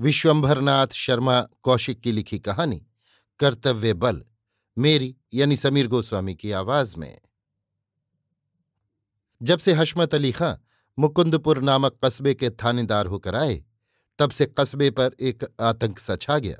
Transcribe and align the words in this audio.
विश्वंभरनाथ 0.00 0.86
शर्मा 0.86 1.40
कौशिक 1.40 2.00
की 2.00 2.12
लिखी 2.12 2.38
कहानी, 2.38 2.86
कर्तव्य 3.38 3.94
बल, 3.94 4.24
मेरी 4.78 5.16
यानी 5.34 5.56
समीर 5.56 5.86
गोस्वामी 5.86 6.34
की 6.34 6.52
आवाज़ 6.52 6.96
में। 6.96 7.20
जब 9.42 9.58
से 9.58 9.72
हशमत 9.72 10.14
अली 10.14 10.32
खां 10.32 10.54
मुकुंदपुर 10.98 11.62
नामक 11.62 11.98
कस्बे 12.04 12.34
के 12.34 12.50
थानेदार 12.50 13.06
होकर 13.06 13.34
आए, 13.34 13.64
तब 14.18 14.30
से 14.30 14.54
कस्बे 14.58 14.90
पर 14.90 15.10
एक 15.20 15.44
आतंक 15.60 15.98
सा 15.98 16.16
छा 16.16 16.38
गया। 16.38 16.56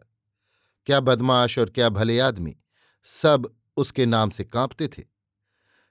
क्या 0.86 1.00
बदमाश 1.00 1.58
और 1.58 1.70
क्या 1.70 1.88
भले 1.88 2.18
आदमी 2.18 2.56
सब 3.04 3.56
उसके 3.76 4.06
नाम 4.06 4.30
से 4.30 4.44
कांपते 4.44 4.88
थे। 4.88 5.02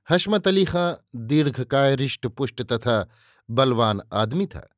हशमत 0.09 0.47
अली 0.47 0.65
खां 0.65 0.95
दीर्घकाय 1.27 1.95
रिष्ट 1.95 2.27
पुष्ट 2.27 2.61
तथा 2.61 3.09
बलवान 3.49 4.01
आदमी 4.13 4.45
था। 4.45 4.69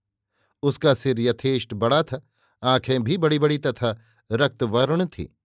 उसका 0.63 0.93
सिर 0.93 1.19
यथेष्ट 1.19 1.73
बड़ा 1.73 2.03
था 2.03 2.29
आँखें 2.65 3.03
भी 3.03 3.17
बड़ी 3.17 3.39
बड़ी 3.39 3.57
तथा 3.57 3.97
रक्तवर्ण 4.31 5.05
थी। 5.05 5.39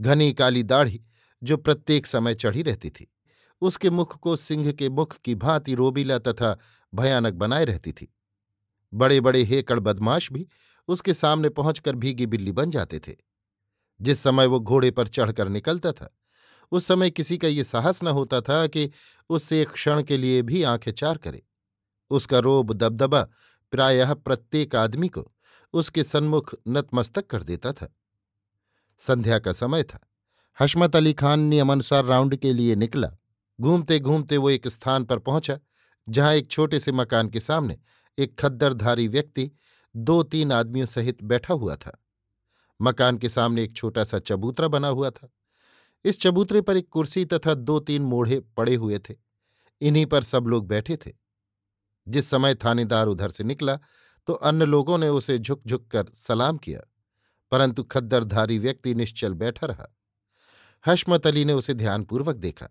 घनी 0.00 0.32
काली 0.32 0.62
दाढ़ी, 0.62 1.04
जो 1.42 1.56
प्रत्येक 1.56 2.06
समय 2.06 2.34
चढ़ी 2.34 2.62
रहती 2.62 2.90
थी, 2.90 3.12
उसके 3.60 3.90
मुख 3.90 4.18
को 4.18 4.36
सिंह 4.36 4.72
के 4.72 4.88
मुख 4.88 5.18
की 5.18 5.34
भांति 5.34 5.74
रोबीला 5.74 6.18
तथा 6.18 6.58
भयानक 6.94 7.34
बनाए 7.34 7.64
रहती 7.64 7.92
थी। 7.92 8.14
बड़े 8.94 9.20
बड़े 9.20 9.42
हेकड़ 9.44 9.80
बदमाश 9.80 10.32
भी 10.32 10.46
उसके 10.88 11.14
सामने 11.14 11.48
पहुंचकर 11.48 11.96
भीगी 11.96 12.26
बिल्ली 12.26 12.52
बन 12.52 12.70
जाते 12.70 12.98
थे। 12.98 13.16
जिस 14.00 14.20
समय 14.20 14.46
वो 14.46 14.60
घोड़े 14.60 14.90
पर 14.90 15.08
चढ़कर 15.08 15.48
निकलता 15.48 15.92
था, 15.92 16.16
उस 16.72 16.86
समय 16.86 17.10
किसी 17.10 17.38
का 17.38 17.48
ये 17.48 17.64
साहस 17.64 18.02
न 18.02 18.08
होता 18.08 18.40
था 18.40 18.66
कि 18.66 18.90
उससे 19.28 19.62
एक 19.62 19.68
क्षण 19.68 20.02
के 20.02 20.16
लिए 20.16 20.42
भी 20.42 20.62
आँखें 20.62 20.92
चार 20.92 21.18
करे। 21.18 21.42
उसका 22.10 22.38
रोब 22.38 22.72
दबदबा 22.72 23.28
प्रायः 23.70 24.14
प्रत्येक 24.14 24.76
आदमी 24.76 25.08
को 25.08 25.32
उसके 25.76 26.04
सन्मुख 26.04 26.54
नतमस्तक 26.68 27.26
कर 27.26 27.42
देता 27.42 27.72
था। 27.72 27.96
संध्या 28.98 29.38
का 29.38 29.52
समय 29.52 29.82
था। 29.82 30.08
हशमत 30.60 30.96
अली 30.96 31.12
खान 31.12 31.40
नियमानुसार 31.40 32.04
राउंड 32.04 32.36
के 32.36 32.52
लिए 32.52 32.76
निकला। 32.76 33.12
घूमते 33.60 34.00
घूमते 34.00 34.36
वो 34.36 34.50
एक 34.50 34.68
स्थान 34.68 35.04
पर 35.04 35.18
पहुँचा, 35.18 35.58
जहाँ 36.08 36.34
एक 36.34 36.50
छोटे 36.50 36.80
से 36.80 36.92
मकान 36.92 37.28
के 37.28 37.40
सामने 37.40 37.78
एक 38.18 38.38
खद्दरधारी 38.38 39.08
व्यक्ति 39.08 39.50
दो 39.96 40.22
तीन 40.22 40.52
आदमियों 40.52 40.86
सहित 40.86 41.22
बैठा 41.22 41.54
हुआ 41.54 41.76
था। 41.76 42.04
मकान 42.82 43.18
के 43.18 43.28
सामने 43.28 43.64
एक 43.64 43.76
छोटा 43.76 44.04
सा 44.04 44.18
चबूतरा 44.18 44.68
बना 44.68 44.88
हुआ 44.88 45.10
था। 45.10 45.28
इस 46.04 46.20
चबूतरे 46.20 46.60
पर 46.60 46.76
एक 46.76 46.88
कुर्सी 46.88 47.24
तथा 47.24 47.54
दो 47.54 47.80
तीन 47.80 48.02
मोढ़े 48.02 48.40
पड़े 48.40 48.74
हुए 48.74 48.98
थे। 48.98 49.14
इन्हीं 49.80 50.06
पर 50.06 50.22
सब 50.22 50.44
लोग 50.44 50.66
बैठे 50.68 50.96
थे। 50.96 51.12
जिस 52.08 52.30
समय 52.30 52.54
थानेदार 52.54 53.06
उधर 53.06 53.28
से 53.28 53.44
निकला 53.44 53.78
तो 54.26 54.32
अन्य 54.32 54.64
लोगों 54.64 54.98
ने 54.98 55.08
उसे 55.08 55.38
झुक 55.38 55.62
झुक 55.66 55.86
कर 55.88 56.04
सलाम 56.14 56.56
किया, 56.56 56.80
परंतु 57.52 57.82
खद्दरधारी 57.82 58.58
व्यक्ति 58.58 58.94
निश्चल 58.94 59.34
बैठा 59.34 59.66
रहा। 59.66 59.86
हशमत 60.84 61.26
अली 61.26 61.44
ने 61.44 61.52
उसे 61.52 61.74
ध्यानपूर्वक 61.74 62.36
देखा। 62.36 62.68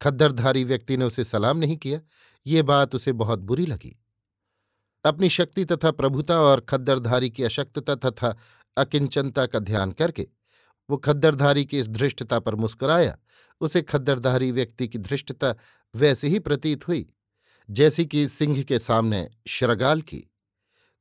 खद्दरधारी 0.00 0.64
व्यक्ति 0.64 0.96
ने 0.96 1.04
उसे 1.04 1.24
सलाम 1.24 1.58
नहीं 1.58 1.76
किया, 1.76 2.00
ये 2.46 2.62
बात 2.62 2.94
उसे 2.94 3.12
बहुत 3.12 3.38
बुरी 3.38 3.66
लगी। 3.66 3.96
अपनी 5.04 5.28
शक्ति 5.28 5.64
तथा 5.64 5.90
प्रभुता 5.90 6.40
और 6.40 6.60
खद्दरधारी 6.60 7.30
की 7.30 7.44
अशक्तता 7.44 7.94
तथा 7.94 8.36
अकिंचनता 8.76 9.46
का 9.46 9.58
ध्यान 9.58 9.92
करके 9.92 10.26
वो 10.88 10.96
खद्दरधारी 10.96 11.64
की 11.64 11.78
इस 11.78 11.88
धृष्टता 11.88 12.38
पर 12.38 12.54
मुस्कुराया। 12.54 13.18
उसे 13.60 13.82
खद्दरधारी 13.82 14.50
व्यक्ति 14.52 14.88
की 14.88 14.98
धृष्टता 14.98 15.54
वैसे 15.94 16.28
ही 16.28 16.38
प्रतीत 16.38 16.88
हुई, 16.88 17.06
जैसी 17.68 18.06
कि 18.06 18.26
सिंह 18.28 18.62
के 18.62 18.78
सामने 18.78 19.28
श्रगाल 19.46 20.02
की। 20.02 20.29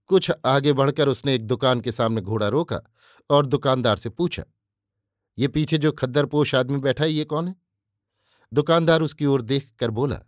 कुछ 0.10 0.32
आगे 0.46 0.74
बढ़कर 0.74 1.08
उसने 1.08 1.36
एक 1.36 1.46
दुकान 1.48 1.82
के 1.82 1.92
सामने 1.92 2.22
घोड़ा 2.22 2.48
रोका 2.48 2.82
और 3.30 3.46
दुकानदार 3.46 3.98
से 3.98 4.10
पूछा, 4.10 4.44
ये 5.38 5.48
पीछे 5.48 5.78
जो 5.78 5.92
खद्दरपोश 5.92 6.54
आदमी 6.56 6.78
बैठा 6.78 7.04
है, 7.04 7.12
ये 7.12 7.26
कौन 7.26 7.48
है? 7.48 7.56
दुकानदार 8.52 9.02
उसकी 9.02 9.26
ओर 9.26 9.42
देख 9.42 9.70
कर 9.80 9.92
बोला, 9.92 10.20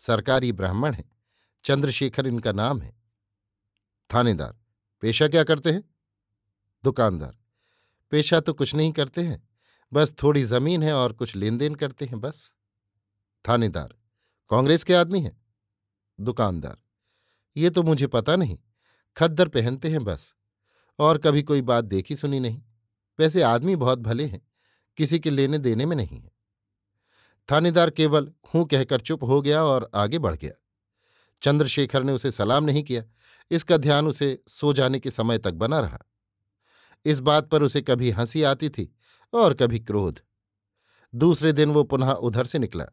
सरकारी 0.00 0.52
ब्राह्मण 0.52 0.94
है, 0.94 1.04
चंद्रशेखर 1.64 2.26
इनका 2.26 2.52
नाम 2.52 2.80
है। 2.80 2.92
थानेदार, 4.10 4.58
पेशा 5.02 5.28
क्या 5.28 5.44
करते 5.44 5.72
हैं? 5.72 5.82
दुकानदार, 6.84 7.36
पेशा 8.12 8.40
तो 8.40 8.52
कुछ 8.52 8.74
नहीं 8.74 8.92
करते 8.92 9.22
हैं, 9.22 9.42
बस 9.92 10.14
थोड़ी 10.22 10.42
ज़मीन 10.44 10.82
है 10.82 10.92
और 10.92 11.12
कुछ 11.12 11.36
लेन 11.36 11.58
देन 11.58 11.74
करते 11.74 12.04
हैं, 12.04 12.20
बस। 12.20 12.52
थानेदार, 13.44 13.94
कांग्रेस 14.50 14.84
के 14.84 14.94
आदमी 14.94 15.20
हैं? 15.20 15.40
दुकानदार, 16.18 16.76
ये 17.56 17.70
तो 17.70 17.82
मुझे 17.82 18.06
पता 18.08 18.36
नहीं 18.36 18.58
खद्दर 19.16 19.48
पहनते 19.48 19.88
हैं 19.88 20.04
बस। 20.04 20.34
और 20.98 21.18
कभी 21.18 21.42
कोई 21.42 21.62
बात 21.62 21.84
देखी 21.84 22.16
सुनी 22.16 22.40
नहीं। 22.40 22.62
वैसे 23.18 23.42
आदमी 23.42 23.76
बहुत 23.76 23.98
भले 23.98 24.26
हैं, 24.26 24.48
किसी 24.96 25.18
के 25.18 25.30
लेने 25.30 25.58
देने 25.58 25.86
में 25.86 25.96
नहीं 25.96 26.20
है। 26.20 26.32
थानेदार 27.50 27.90
केवल 27.90 28.32
हूँ 28.54 28.66
कहकर 28.66 29.00
चुप 29.00 29.24
हो 29.24 29.42
गया 29.42 29.64
और 29.64 29.90
आगे 29.94 30.18
बढ़ 30.18 30.36
गया। 30.36 30.52
चंद्रशेखर 31.42 32.02
ने 32.02 32.12
उसे 32.12 32.30
सलाम 32.30 32.64
नहीं 32.64 32.82
किया। 32.82 33.04
इसका 33.50 33.76
ध्यान 33.76 34.06
उसे 34.06 34.42
सो 34.48 34.72
जाने 34.72 35.00
के 35.00 35.10
समय 35.10 35.38
तक 35.38 35.52
बना 35.52 35.80
रहा। 35.80 35.98
इस 37.04 37.20
बात 37.20 37.50
पर 37.50 37.62
उसे 37.62 37.80
कभी 37.80 38.10
हँसी 38.10 38.42
आती 38.42 38.68
थी 38.68 38.96
और 39.32 39.54
कभी 39.54 39.80
क्रोध। 39.80 40.20
दूसरे 41.14 41.52
दिन 41.52 41.70
वो 41.70 41.84
पुनः 41.84 42.12
उधर 42.12 42.44
से 42.44 42.58
निकला। 42.58 42.84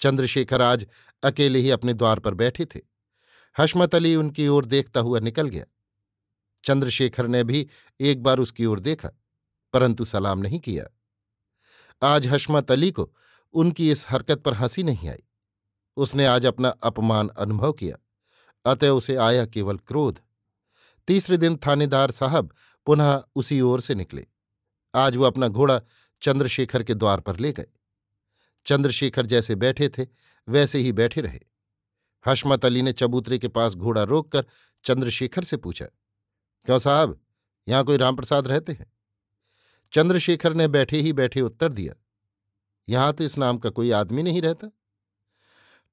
चंद्रशेखर 0.00 0.62
आज 0.62 0.86
अकेले 1.22 1.58
ही 1.58 1.70
अपने 1.70 1.94
द्वार 1.94 2.18
पर 2.18 2.34
बैठे 2.34 2.64
थे। 2.64 2.91
हशमत 3.58 3.94
अली 3.94 4.16
उनकी 4.16 4.48
ओर 4.48 4.64
देखता 4.64 5.00
हुआ 5.00 5.20
निकल 5.20 5.48
गया। 5.48 5.64
चंद्रशेखर 6.64 7.26
ने 7.26 7.44
भी 7.44 7.68
एक 8.00 8.22
बार 8.22 8.38
उसकी 8.38 8.66
ओर 8.66 8.80
देखा, 8.80 9.08
परंतु 9.72 10.04
सलाम 10.04 10.38
नहीं 10.38 10.60
किया। 10.60 10.84
आज 12.02 12.26
हशमत 12.26 12.70
अली 12.70 12.90
को 12.92 13.12
उनकी 13.54 13.90
इस 13.90 14.06
हरकत 14.10 14.40
पर 14.40 14.54
हँसी 14.54 14.82
नहीं 14.82 15.08
आई। 15.08 15.22
उसने 15.96 16.26
आज 16.26 16.46
अपना 16.46 16.68
अपमान 16.68 17.28
अनुभव 17.28 17.72
किया, 17.72 17.96
अतः 18.64 18.88
उसे 18.88 19.16
आया 19.16 19.46
केवल 19.46 19.78
क्रोध। 19.78 20.20
तीसरे 21.08 21.36
दिन 21.36 21.56
थानेदार 21.56 22.10
साहब 22.10 22.54
पुनः 22.86 23.22
उसी 23.34 23.60
ओर 23.60 23.80
से 23.80 23.94
निकले। 23.94 24.26
आज 24.94 25.16
वो 25.16 25.24
अपना 25.24 25.48
घोड़ा 25.48 25.80
चंद्रशेखर 26.22 26.82
के 26.82 26.94
द्वार 26.94 27.20
पर 27.20 27.36
ले 27.36 27.52
गए। 27.52 27.66
चंद्रशेखर 28.66 29.26
जैसे 29.26 29.54
बैठे 29.54 29.88
थे, 29.88 30.06
वैसे 30.48 30.78
ही 30.78 30.92
बैठे 30.92 31.20
रहे। 31.20 31.40
हशमत 32.24 32.64
अली 32.64 32.82
ने 32.82 32.92
चबूतरे 32.92 33.38
के 33.38 33.48
पास 33.48 33.74
घोड़ा 33.74 34.02
रोककर 34.04 34.44
चंद्रशेखर 34.84 35.44
से 35.44 35.56
पूछा, 35.56 35.86
क्यों 36.66 36.78
साहब, 36.78 37.18
यहाँ 37.66 37.84
कोई 37.84 37.96
रामप्रसाद 37.96 38.48
रहते 38.48 38.72
हैं? 38.72 38.90
चंद्रशेखर 39.92 40.54
ने 40.54 40.68
बैठे 40.68 41.00
ही 41.00 41.12
बैठे 41.12 41.40
उत्तर 41.40 41.72
दिया, 41.72 41.94
यहाँ 42.88 43.12
तो 43.12 43.24
इस 43.24 43.38
नाम 43.38 43.58
का 43.58 43.70
कोई 43.70 43.90
आदमी 43.92 44.22
नहीं 44.22 44.42
रहता। 44.42 44.70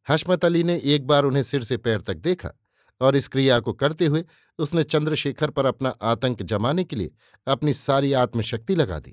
हशमत 0.07 0.45
अली 0.45 0.63
ने 0.63 0.79
एक 0.85 1.07
बार 1.07 1.23
उन्हें 1.23 1.43
सिर 1.43 1.63
से 1.63 1.77
पैर 1.77 2.01
तक 2.01 2.17
देखा 2.17 2.51
और 3.01 3.15
इस 3.15 3.27
क्रिया 3.27 3.59
को 3.59 3.73
करते 3.73 4.05
हुए 4.05 4.23
उसने 4.59 4.83
चंद्रशेखर 4.83 5.49
पर 5.49 5.65
अपना 5.65 5.89
आतंक 6.03 6.41
जमाने 6.43 6.83
के 6.83 6.95
लिए 6.95 7.11
अपनी 7.47 7.73
सारी 7.73 8.13
आत्मशक्ति 8.15 8.75
लगा 8.75 8.99
दी। 8.99 9.11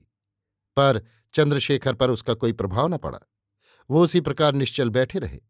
पर 0.76 1.00
चंद्रशेखर 1.34 1.94
पर 1.94 2.10
उसका 2.10 2.34
कोई 2.34 2.52
प्रभाव 2.52 2.88
न 2.88 2.96
पड़ा। 2.98 3.18
वो 3.90 4.02
उसी 4.02 4.20
प्रकार 4.20 4.54
निश्चल 4.54 4.90
बैठे 4.90 5.18
रहे। 5.18 5.40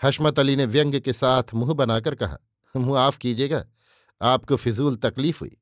हशमत 0.00 0.38
अली 0.38 0.56
ने 0.56 0.66
व्यंग 0.66 1.00
के 1.00 1.12
साथ 1.12 1.54
मुँह 1.54 1.74
बनाकर 1.74 2.14
कहा, 2.14 2.38
मुँह 2.74 3.00
आफ 3.00 3.16
कीजिएगा, 3.16 3.64
आपको 4.20 4.56
फिजूल 4.56 4.96
तकलीफ़ 4.96 5.40
हुई। 5.40 5.56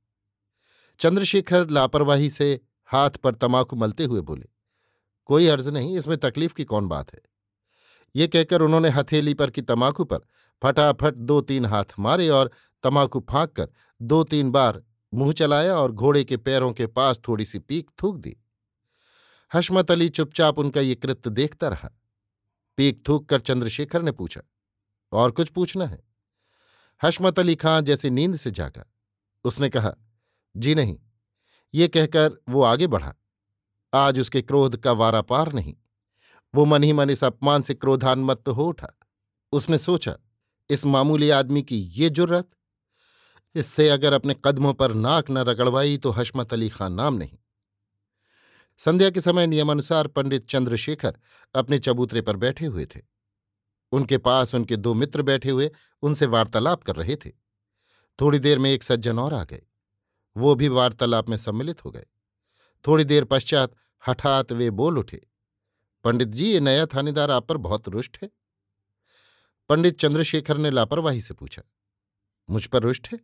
चंद्रशेखर 1.00 1.70
लापरवाही 1.70 2.30
से 2.30 2.60
हाथ 2.88 3.10
पर 3.10 3.34
तमाकू 3.34 3.76
मलते 3.76 4.04
हुए 4.04 4.20
बोले, 4.20 4.48
कोई 5.24 5.46
अर्ज़ 5.46 5.70
नहीं, 5.70 5.96
इसमें 5.98 6.16
तकलीफ़ 6.18 6.54
की 6.54 6.64
कौन 6.64 6.88
बात 6.88 7.12
है? 7.14 7.20
ये 8.16 8.28
कहकर 8.28 8.62
उन्होंने 8.62 8.88
हथेली 8.88 9.34
पर 9.34 9.50
की 9.50 9.62
तमाकू 9.62 10.04
पर 10.04 10.18
फटाफट 10.62 11.14
दो 11.14 11.40
तीन 11.40 11.64
हाथ 11.64 11.98
मारे 11.98 12.28
और 12.28 12.50
तमाकू 12.84 13.24
फाँक 13.30 13.52
कर 13.52 13.68
दो 14.00 14.22
तीन 14.24 14.50
बार 14.50 14.82
मुँह 15.14 15.32
चलाया 15.32 15.76
और 15.76 15.92
घोड़े 15.92 16.24
के 16.24 16.36
पैरों 16.36 16.72
के 16.72 16.86
पास 16.86 17.20
थोड़ी 17.28 17.44
सी 17.44 17.58
पीक 17.58 17.90
थूक 18.02 18.16
दी। 18.16 18.36
हशमत 19.52 19.90
अली 19.90 20.08
चुपचाप 20.08 20.58
उनका 20.58 20.80
ये 20.80 20.94
कृत्य 20.94 21.30
देखता 21.30 21.68
रहा। 21.68 21.90
पीक 22.78 23.02
थूक 23.08 23.28
कर 23.28 23.40
चंद्रशेखर 23.40 24.02
ने 24.02 24.12
पूछा, 24.12 24.40
और 25.12 25.30
कुछ 25.30 25.48
पूछना 25.48 25.86
है? 25.86 26.02
हशमत 27.00 27.38
अली 27.38 27.54
खां 27.56 27.84
जैसे 27.84 28.10
नींद 28.10 28.36
से 28.36 28.50
जागा। 28.50 28.84
उसने 29.44 29.68
कहा, 29.68 29.94
जी 30.54 30.74
नहीं, 30.74 30.96
ये 31.74 31.88
कहकर 31.88 32.40
वो 32.48 32.62
आगे 32.62 32.86
बढ़ा। 32.86 33.14
आज 33.92 34.20
उसके 34.20 34.42
क्रोध 34.42 34.76
का 34.76 34.92
वारा 34.92 35.22
पार 35.22 35.52
नहीं। 35.52 35.74
वो 36.54 36.64
मन 36.64 36.82
ही 36.82 36.92
मन 36.92 37.10
इस 37.10 37.24
अपमान 37.24 37.62
से 37.62 37.74
क्रोधान्मत्त 37.74 38.48
हो 38.48 38.64
उठा। 38.64 38.92
उसने 39.52 39.78
सोचा, 39.78 40.16
इस 40.70 40.84
मामूली 40.86 41.30
आदमी 41.30 41.62
की 41.62 41.78
ये 41.78 42.10
जुर्रत? 42.10 42.50
इससे 43.54 43.88
अगर 43.88 44.12
अपने 44.12 44.34
कदमों 44.44 44.74
पर 44.74 44.94
नाक 44.94 45.30
न 45.30 45.38
रगड़वाई 45.38 45.98
तो 45.98 46.10
हशमत 46.10 46.52
अली 46.52 46.68
खां 46.68 46.90
नाम 46.90 47.14
नहीं। 47.14 47.38
संध्या 48.80 49.10
के 49.10 49.20
समय 49.20 49.46
नियमानुसार 49.46 50.06
पंडित 50.08 50.48
चंद्रशेखर 50.48 51.18
अपने 51.54 51.78
चबूतरे 51.78 52.20
पर 52.22 52.36
बैठे 52.36 52.66
हुए 52.66 52.86
थे। 52.86 53.00
उनके 53.92 54.18
पास 54.18 54.54
उनके 54.54 54.76
दो 54.76 54.94
मित्र 54.94 55.22
बैठे 55.22 55.50
हुए 55.50 55.70
उनसे 56.02 56.26
वार्तालाप 56.26 56.82
कर 56.82 56.96
रहे 56.96 57.16
थे। 57.16 57.30
थोड़ी 58.18 58.38
देर 58.38 58.58
में 58.58 58.70
एक 58.70 58.82
सज्जन 58.82 59.18
और 59.18 59.34
आ 59.34 59.42
गए। 59.44 59.62
वो 60.36 60.54
भी 60.54 60.68
वार्तालाप 60.70 61.28
में 61.28 61.36
सम्मिलित 61.36 61.84
हो 61.84 61.90
गए। 61.90 62.06
थोड़ी 62.84 63.04
देर 63.04 63.24
पश्चात 63.24 63.74
हठात 64.02 64.52
वे 64.52 64.70
बोल 64.72 64.98
उठे, 64.98 65.20
पंडित 66.04 66.28
जी, 66.28 66.46
ये 66.46 66.60
नया 66.60 66.86
थानेदार 66.86 67.30
आप 67.30 67.46
पर 67.48 67.56
बहुत 67.58 67.88
रुष्ट 67.88 68.18
है। 68.22 68.28
पंडित 69.70 69.98
चंद्रशेखर 70.00 70.56
ने 70.58 70.70
लापरवाही 70.70 71.20
से 71.20 71.34
पूछा, 71.34 71.62
मुझ 72.48 72.66
पर 72.66 72.82
रुष्ट 72.82 73.08
है? 73.12 73.18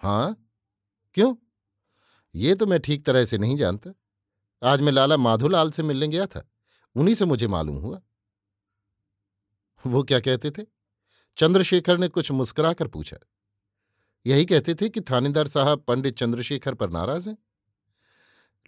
हाँ। 0.00 0.36
क्यों? 1.14 1.34
ये 2.34 2.54
तो 2.54 2.66
मैं 2.66 2.78
ठीक 2.80 3.04
तरह 3.04 3.24
से 3.24 3.38
नहीं 3.38 3.56
जानता। 3.56 3.90
आज 4.64 4.80
मैं 4.80 4.92
लाला 4.92 5.16
माधोलाल 5.16 5.70
से 5.70 5.82
मिलने 5.82 6.08
गया 6.08 6.26
था। 6.26 6.48
उन्हीं 6.96 7.14
से 7.14 7.24
मुझे 7.24 7.46
मालूम 7.46 7.76
हुआ। 7.76 8.00
वो 9.86 10.02
क्या 10.02 10.20
कहते 10.20 10.50
थे? 10.50 10.62
चंद्रशेखर 11.36 11.98
ने 11.98 12.08
कुछ 12.08 12.30
मुस्कुराकर 12.30 12.88
पूछा। 12.88 13.16
यही 14.26 14.46
कहते 14.46 14.74
थे 14.74 14.88
कि 14.88 15.00
थानेदार 15.00 15.48
साहब 15.48 15.80
पंडित 15.80 16.18
चंद्रशेखर 16.18 16.74
पर 16.74 16.90
नाराज़ 16.90 17.30
हैं। 17.30 17.38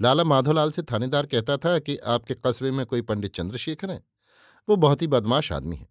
लाला 0.03 0.25
माधोलाल 0.25 0.71
से 0.71 0.83
थानेदार 0.83 1.27
कहता 1.27 1.57
था 1.57 1.79
कि 1.79 1.97
आपके 1.97 2.35
कस्बे 2.35 2.71
में 2.71 2.87
कोई 2.87 3.03
पंडित 3.03 3.35
चंद्रशेखर 3.35 3.91
हैं। 3.91 4.05
वो 4.69 4.77
बहुत 4.77 5.03
ही 5.03 5.07
बदमाश 5.07 5.53
आदमी 5.53 5.77
है। 5.77 5.89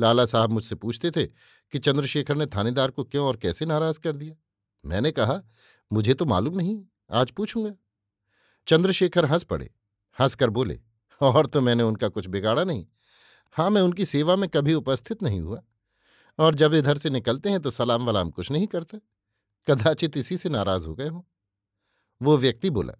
लाला 0.00 0.26
साहब 0.26 0.50
मुझसे 0.50 0.74
पूछते 0.74 1.10
थे 1.10 1.26
कि 1.72 1.78
चंद्रशेखर 1.78 2.36
ने 2.36 2.46
थानेदार 2.46 2.90
को 2.90 3.04
क्यों 3.04 3.26
और 3.26 3.36
कैसे 3.36 3.66
नाराज़ 3.66 4.00
कर 4.00 4.16
दिया? 4.16 4.34
मैंने 4.84 5.10
कहा, 5.10 5.42
मुझे 5.92 6.14
तो 6.14 6.24
मालूम 6.24 6.56
नहीं। 6.56 6.84
आज 7.10 7.30
पूछूँगा। 7.30 7.74
चंद्रशेखर 8.66 9.24
हंस 9.24 9.44
पड़े। 9.44 9.70
हंसकर 10.18 10.50
बोले, 10.50 10.80
और 11.20 11.46
तो 11.46 11.60
मैंने 11.60 11.82
उनका 11.82 12.08
कुछ 12.08 12.26
बिगाड़ा 12.26 12.64
नहीं। 12.64 12.86
हाँ 13.56 13.70
मैं 13.70 13.82
उनकी 13.82 14.04
सेवा 14.04 14.36
में 14.36 14.48
कभी 14.48 14.74
उपस्थित 14.74 15.22
नहीं 15.22 15.40
हुआ। 15.40 15.62
और 16.38 16.54
जब 16.54 16.74
इधर 16.74 16.98
से 16.98 17.10
निकलते 17.10 17.50
हैं 17.50 17.60
तो 17.60 17.70
सलाम 17.70 18.06
वलाम 18.06 18.30
कुछ 18.30 18.50
नहीं 18.50 18.66
करता। 18.66 18.98
कदाचित 19.68 20.16
इसी 20.16 20.36
से 20.38 20.48
नाराज़ 20.48 20.86
हो 20.86 20.94
गए 20.94 21.08
हों। 21.08 21.22
वो 22.22 22.36
व्यक्ति 22.38 22.70
बोला, 22.70 22.92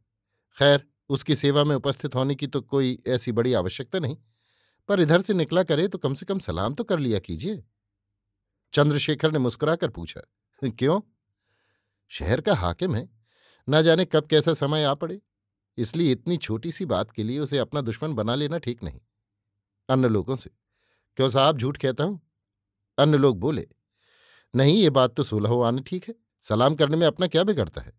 खैर, 0.56 0.86
उसकी 1.08 1.36
सेवा 1.36 1.64
में 1.64 1.74
उपस्थित 1.76 2.14
होने 2.14 2.34
की 2.34 2.46
तो 2.46 2.60
कोई 2.60 2.98
ऐसी 3.08 3.32
बड़ी 3.32 3.52
आवश्यकता 3.52 3.98
नहीं। 3.98 4.16
पर 4.88 5.00
इधर 5.00 5.20
से 5.20 5.34
निकला 5.34 5.62
करे 5.62 5.88
तो 5.88 5.98
कम 5.98 6.14
से 6.14 6.26
कम 6.26 6.38
सलाम 6.38 6.74
तो 6.74 6.84
कर 6.84 6.98
लिया 6.98 7.18
कीजिए। 7.18 7.62
चंद्रशेखर 8.74 9.32
ने 9.32 9.38
मुस्कुराकर 9.38 9.90
पूछा, 9.90 10.20
क्यों? 10.62 11.00
शहर 12.10 12.40
का 12.40 12.54
हाकिम 12.54 12.94
है। 12.94 13.08
न 13.68 13.82
जाने 13.82 14.04
कब 14.04 14.26
कैसा 14.26 14.54
समय 14.54 14.84
आ 14.84 14.94
पड़े। 14.94 15.20
इसलिए 15.78 16.12
इतनी 16.12 16.36
छोटी 16.36 16.72
सी 16.72 16.84
बात 16.84 17.10
के 17.10 17.22
लिए 17.22 17.38
उसे 17.38 17.58
अपना 17.58 17.80
दुश्मन 17.80 18.14
बना 18.14 18.34
लेना 18.34 18.58
ठीक 18.58 18.82
नहीं। 18.82 19.00
अन्य 19.88 20.08
लोगों 20.08 20.36
से, 20.36 20.50
क्यों 21.16 21.28
साहब, 21.28 21.58
झूठ 21.58 21.76
कहता 21.76 22.04
हूँ? 22.04 22.20
अन्य 22.98 23.18
लोग 23.18 23.38
बोले, 23.40 23.68
नहीं, 24.54 24.82
ये 24.82 24.90
बात 24.90 25.14
तो 25.14 25.22
सुलह 25.22 25.66
आने 25.66 25.82
ठीक 25.82 26.08
है। 26.08 26.14
सलाम 26.40 26.74
करने 26.74 26.96
में 26.96 27.06
अपना 27.06 27.26
क्या 27.26 27.44
बिगड़ता 27.44 27.80
है? 27.80 27.92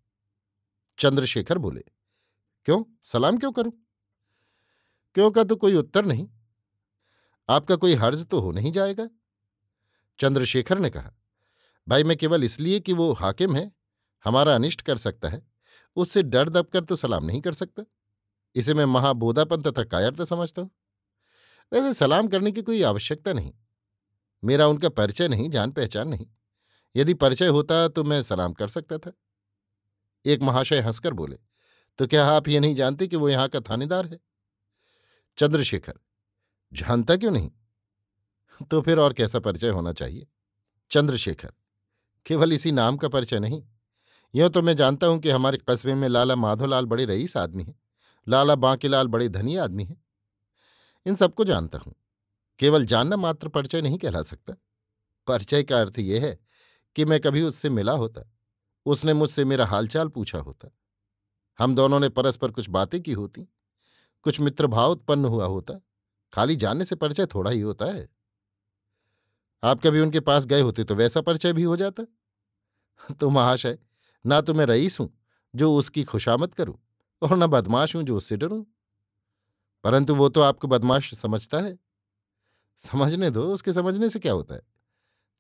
चंद्रशेखर 0.99 1.57
बोले, 1.57 1.83
क्यों? 2.65 2.83
सलाम 3.03 3.37
क्यों 3.37 3.51
करूँ? 3.51 3.73
क्यों 5.15 5.31
का 5.31 5.43
तो 5.43 5.55
कोई 5.55 5.75
उत्तर 5.75 6.05
नहीं। 6.05 6.29
आपका 7.49 7.75
कोई 7.75 7.93
हर्ज 7.93 8.25
तो 8.25 8.39
हो 8.39 8.51
नहीं 8.51 8.71
जाएगा? 8.71 9.09
चंद्रशेखर 10.19 10.79
ने 10.79 10.89
कहा, 10.89 11.11
भाई, 11.87 12.03
मैं 12.03 12.17
केवल 12.17 12.43
इसलिए 12.43 12.79
कि 12.79 12.93
वो 12.93 13.11
हाकिम 13.13 13.55
है, 13.55 13.71
हमारा 14.25 14.55
अनिष्ट 14.55 14.81
कर 14.81 14.97
सकता 14.97 15.29
है। 15.29 15.52
उससे 15.97 16.23
डर 16.23 16.49
दबकर 16.49 16.83
तो 16.83 16.95
सलाम 16.95 17.25
नहीं 17.25 17.41
कर 17.41 17.53
सकता। 17.53 17.83
इसे 18.55 18.73
मैं 18.73 18.85
महाबोधापन 18.85 19.61
तथा 19.61 19.83
कायरता 19.85 20.25
समझता 20.25 20.61
हूँ। 20.61 20.69
वैसे 21.71 21.93
सलाम 21.93 22.27
करने 22.27 22.51
की 22.51 22.61
कोई 22.61 22.81
आवश्यकता 22.83 23.33
नहीं। 23.33 23.53
मेरा 24.43 24.67
उनका 24.67 24.89
परिचय 24.91 25.27
नहीं 25.27 25.49
जान 25.49 25.71
पहचान 25.71 26.07
नहीं। 26.07 26.27
यदि 26.95 27.13
परिचय 27.15 27.47
होता 27.47 27.87
तो 27.87 28.03
मैं 28.03 28.21
सलाम 28.23 28.53
कर 28.53 28.67
सकता 28.67 28.97
था। 28.97 29.11
एक 30.25 30.41
महाशय 30.41 30.79
हंसकर 30.79 31.13
बोले 31.13 31.37
तो 31.99 32.07
क्या 32.07 32.25
आप 32.27 32.47
ये 32.47 32.59
नहीं 32.59 32.75
जानते 32.75 33.07
कि 33.07 33.15
वो 33.15 33.29
यहाँ 33.29 33.47
का 33.47 33.59
थानेदार 33.61 34.05
है? 34.05 34.19
चंद्रशेखर, 35.37 35.93
जानता 36.71 37.15
क्यों 37.15 37.31
नहीं? 37.31 37.51
तो 38.61 38.81
फिर 38.81 38.99
और 38.99 39.13
कैसा 39.13 39.39
परिचय 39.39 39.69
होना 39.69 39.93
चाहिए? 39.93 40.27
चंद्रशेखर, 40.91 41.51
केवल 42.25 42.53
इसी 42.53 42.71
नाम 42.71 42.97
का 42.97 43.07
परिचय 43.09 43.39
नहीं। 43.39 43.61
यूँ 44.35 44.50
तो 44.50 44.62
मैं 44.62 44.75
जानता 44.75 45.07
हूँ 45.07 45.19
कि 45.19 45.30
हमारे 45.30 45.57
कस्बे 45.69 45.94
में 45.94 46.09
लाला 46.09 46.35
माधोलाल 46.35 46.85
बड़े 46.85 47.06
रईस 47.06 47.38
आदमी 47.38 47.63
हैं, 47.63 47.75
लाला 48.30 48.56
बांकीलाल 48.56 49.07
बड़े 49.07 49.30
धनी 49.30 49.56
आदमी 49.56 49.83
हैं। 49.83 50.03
इन 51.06 51.15
सबको 51.15 51.45
जानता 51.45 51.77
हूँ। 51.77 51.95
केवल 52.59 52.85
जानना 52.85 53.18
मात्र 53.18 53.47
परिचय 53.47 53.81
नहीं 53.81 53.97
कहला 53.97 54.24
सकता। 54.24 54.53
परिचय 55.27 55.63
का 55.63 55.80
अर्थ 55.80 56.00
यह 56.00 56.25
है 56.25 56.39
कि 56.95 57.06
मैं 57.06 57.19
कभी 57.19 57.41
उससे 57.41 57.69
मिला 57.69 57.94
होता, 57.94 58.21
उसने 58.85 59.13
मुझसे 59.13 59.45
मेरा 59.45 59.65
हालचाल 59.65 60.07
पूछा 60.07 60.38
होता। 60.38 60.69
हम 61.59 61.75
दोनों 61.75 62.00
ने 62.00 62.09
परस्पर 62.09 62.51
कुछ 62.51 62.69
बातें 62.69 63.01
की 63.01 63.12
होती, 63.12 63.47
कुछ 64.24 64.39
मित्रभाव 64.39 64.91
उत्पन्न 64.91 65.25
हुआ 65.25 65.46
होता, 65.46 65.81
खाली 66.34 66.55
जानने 66.55 66.86
से 66.86 66.96
परिचय 66.96 67.25
थोड़ा 67.25 67.51
ही 67.51 67.62
होता 67.62 67.86
है। 67.86 68.10
आप 69.63 69.81
कभी 69.84 70.00
उनके 70.00 70.19
पास 70.19 70.46
गए 70.46 70.62
होते 70.62 70.84
तो 70.84 70.96
वैसा 70.96 71.22
परिचय 71.22 71.53
भी 71.53 71.63
हो 71.63 71.77
जाता? 71.77 72.03
तो 73.19 73.29
महाशय 73.29 73.77
ना 74.25 74.42
तो 74.42 74.53
मैं 74.53 74.65
रईस 74.65 75.00
हूँ, 75.00 75.10
जो 75.53 75.75
उसकी 75.75 76.03
खुशामद 76.03 76.53
करूँ 76.53 76.77
और 77.22 77.38
न 77.38 77.48
बदमाश 77.48 77.96
हूँ, 77.96 78.03
जो 78.03 78.18
उससे 78.18 78.38
डरूं। 78.38 78.63
परंतु 79.84 80.15
वो 80.15 80.30
तो 80.30 80.42
आपको 80.42 80.68
बदमाश 80.68 81.13
समझता 81.13 81.60
है। 81.60 81.77
समझने 82.80 83.30
दो, 83.30 83.44
उसके 83.44 83.74
समझने 83.74 84.10
से 84.10 84.20
क्या 84.20 84.34
होता 84.34 84.56
है? 84.56 84.62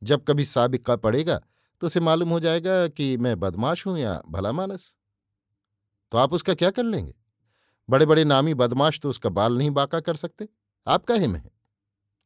जब 0.01 0.23
कभी 0.23 0.45
साबिका 0.45 0.95
पड़ेगा 0.95 1.41
तो 1.81 1.87
उसे 1.87 1.99
मालूम 1.99 2.29
हो 2.29 2.39
जाएगा 2.39 2.87
कि 2.87 3.15
मैं 3.17 3.39
बदमाश 3.39 3.85
हूँ 3.87 3.97
या 3.99 4.21
भला 4.29 4.51
मानस। 4.51 4.95
तो 6.11 6.17
आप 6.17 6.33
उसका 6.33 6.53
क्या 6.53 6.69
कर 6.71 6.83
लेंगे? 6.83 7.13
बड़े 7.89 8.05
बड़े 8.05 8.23
नामी 8.23 8.53
बदमाश 8.53 8.99
तो 8.99 9.09
उसका 9.09 9.29
बाल 9.29 9.57
नहीं 9.57 9.71
बाका 9.71 9.99
कर 9.99 10.15
सकते। 10.15 10.47
आपका 10.87 11.15
हिम 11.15 11.35
है। 11.35 11.51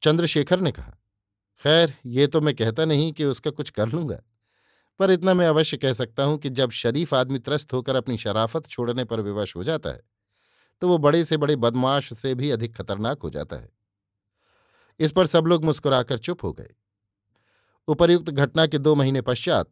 चंद्रशेखर 0.04 0.60
ने 0.60 0.72
कहा, 0.72 0.98
खैर, 1.62 1.94
ये 2.06 2.28
तो 2.28 2.42
मैं 2.42 2.56
कहता 2.56 2.86
नहीं 2.86 3.12
कि 3.14 3.26
उसका 3.26 3.52
कुछ 3.52 3.70
कर 3.70 3.90
लूँगा। 3.90 4.22
पर 5.00 5.12
इतना 5.12 5.34
मैं 5.34 5.48
अवश्य 5.48 5.78
कह 5.78 5.94
सकता 5.94 6.24
हूँ 6.24 6.38
कि 6.38 6.50
जब 6.50 6.72
शरीफ 6.72 7.14
आदमी 7.14 7.40
त्रस्त 7.40 7.74
होकर 7.74 7.96
अपनी 7.96 8.18
शराफत 8.18 8.68
छोड़ने 8.68 9.04
पर 9.04 9.22
विवश 9.22 9.56
हो 9.56 9.64
जाता 9.64 9.90
है 9.90 10.02
तो 10.82 10.88
वो 10.88 10.98
बड़े 10.98 11.24
से 11.26 11.38
बड़े 11.38 11.56
बदमाश 11.56 12.12
से 12.14 12.34
भी 12.36 12.52
अधिक 12.52 12.76
खतरनाक 12.76 13.22
हो 13.22 13.30
जाता 13.30 13.56
है। 13.56 13.70
इस 15.00 15.12
पर 15.12 15.26
सब 15.26 15.46
लोग 15.46 15.64
मुस्कुराकर 15.66 16.18
चुप 16.18 16.44
हो 16.44 16.52
गए। 16.54 16.74
उपर्युक्त 17.88 18.30
घटना 18.30 18.66
के 18.68 18.78
दो 18.78 18.96
महीने 18.96 19.22
पश्चात 19.22 19.70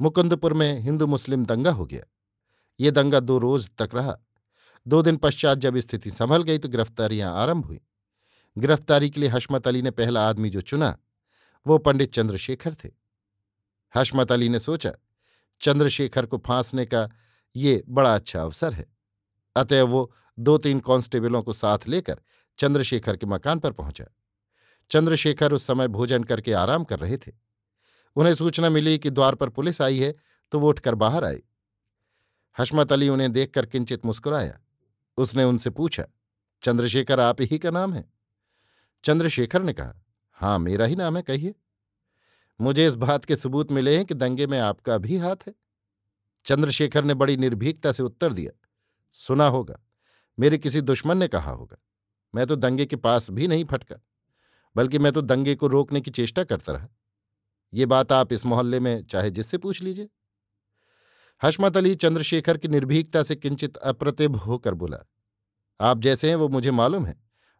मुकुंदपुर 0.00 0.52
में 0.52 0.80
हिंदू 0.80 1.06
मुस्लिम 1.06 1.44
दंगा 1.44 1.70
हो 1.70 1.86
गया। 1.86 2.04
ये 2.80 2.90
दंगा 2.90 3.20
दो 3.20 3.38
रोज 3.38 3.68
तक 3.78 3.94
रहा। 3.94 4.16
दो 4.86 5.02
दिन 5.02 5.16
पश्चात 5.16 5.58
जब 5.58 5.78
स्थिति 5.78 6.10
संभल 6.10 6.42
गई 6.42 6.58
तो 6.58 6.68
गिरफ्तारियाँ 6.68 7.34
आरंभ 7.36 7.64
हुई। 7.64 7.80
गिरफ्तारी 8.56 9.10
के 9.10 9.20
लिए 9.20 9.28
हशमत 9.30 9.68
अली 9.68 9.82
ने 9.82 9.90
पहला 9.90 10.28
आदमी 10.28 10.50
जो 10.50 10.60
चुना, 10.60 10.96
वो 11.66 11.78
पंडित 11.78 12.12
चंद्रशेखर 12.12 12.74
थे। 12.74 12.88
हशमत 13.94 14.32
अली 14.32 14.48
ने 14.48 14.58
सोचा, 14.58 14.92
चंद्रशेखर 15.60 16.26
को 16.26 16.38
फांसने 16.38 16.84
का 16.86 17.08
ये 17.56 17.82
बड़ा 17.88 18.14
अच्छा 18.14 18.42
अवसर 18.42 18.72
है। 18.72 18.86
अतः 19.56 19.82
वो 19.82 20.12
दो 20.38 20.56
तीन 20.58 20.80
कांस्टेबलों 20.80 21.42
को 21.42 21.52
साथ 21.52 21.88
लेकर 21.88 22.20
चंद्रशेखर 22.58 23.16
के 23.16 23.26
मकान 23.26 23.58
पर 23.58 23.72
पहुँचा। 23.72 24.04
चंद्रशेखर 24.90 25.52
उस 25.52 25.66
समय 25.66 25.88
भोजन 25.88 26.24
करके 26.24 26.52
आराम 26.52 26.84
कर 26.84 26.98
रहे 26.98 27.16
थे। 27.16 27.32
उन्हें 28.16 28.34
सूचना 28.34 28.68
मिली 28.68 28.98
कि 28.98 29.10
द्वार 29.10 29.34
पर 29.34 29.48
पुलिस 29.48 29.80
आई 29.82 29.98
है 29.98 30.14
तो 30.52 30.60
वो 30.60 30.68
उठकर 30.68 30.94
बाहर 30.94 31.24
आए। 31.24 31.42
हशमत 32.56 32.92
अली 32.92 33.08
उन्हें 33.08 33.32
देखकर 33.32 33.66
किंचित 33.66 34.06
मुस्कुराया। 34.06 34.58
उसने 35.18 35.44
उनसे 35.44 35.70
पूछा, 35.70 36.04
चंद्रशेखर 36.62 37.20
आप 37.20 37.40
ही 37.40 37.58
का 37.58 37.70
नाम 37.70 37.94
है? 37.94 38.04
चंद्रशेखर 39.04 39.62
ने 39.62 39.72
कहा 39.72 39.94
हाँ 40.38 40.58
मेरा 40.58 40.86
ही 40.86 40.96
नाम 40.96 41.16
है, 41.16 41.22
कहिए। 41.22 41.54
मुझे 42.60 42.86
इस 42.86 42.94
बात 42.94 43.24
के 43.24 43.36
सबूत 43.36 43.72
मिले 43.72 43.96
हैं 43.96 44.04
कि 44.04 44.14
दंगे 44.14 44.46
में 44.46 44.58
आपका 44.58 44.98
भी 44.98 45.16
हाथ 45.16 45.36
है। 45.46 45.54
चंद्रशेखर 46.44 47.04
ने 47.04 47.14
बड़ी 47.14 47.36
निर्भीकता 47.36 47.92
से 47.92 48.02
उत्तर 48.02 48.32
दिया। 48.32 48.52
सुना 49.12 49.46
होगा। 49.46 49.78
मेरे 50.38 50.58
किसी 50.58 50.80
दुश्मन 50.80 51.18
ने 51.18 51.28
कहा 51.28 51.50
होगा। 51.50 51.76
मैं 52.34 52.46
तो 52.46 52.56
दंगे 52.56 52.86
के 52.86 52.96
पास 52.96 53.30
भी 53.30 53.48
नहीं 53.48 53.64
फटका, 53.64 53.96
बल्कि 54.76 54.98
मैं 54.98 55.12
तो 55.12 55.22
दंगे 55.22 55.54
को 55.54 55.66
रोकने 55.66 56.00
की 56.00 56.10
चेष्टा 56.10 56.44
करता 56.44 56.72
रहा। 56.72 56.88
ये 57.72 57.86
बात 57.86 58.12
आप 58.12 58.32
इस 58.32 58.46
मोहल्ले 58.46 58.80
में 58.80 59.04
चाहे 59.04 59.30
जिससे 59.30 59.58
पूछ 59.58 59.82
लीजिए। 59.82 60.08
हशमत 61.42 61.76
अली 61.76 61.94
चंद्रशेखर 61.94 62.58
की 62.58 62.68
निर्भीकता 62.68 63.22
से 63.22 63.36
किंचित 63.36 63.76
अप्रतिभ 63.76 64.36
होकर 64.36 64.74
बोला, 64.74 64.98
आप 65.80 65.98
जैसे 65.98 66.28
हैं, 66.28 66.36
वो 66.36 66.48
मुझे 66.48 66.70
मालूम 66.70 67.06
है, 67.06 67.16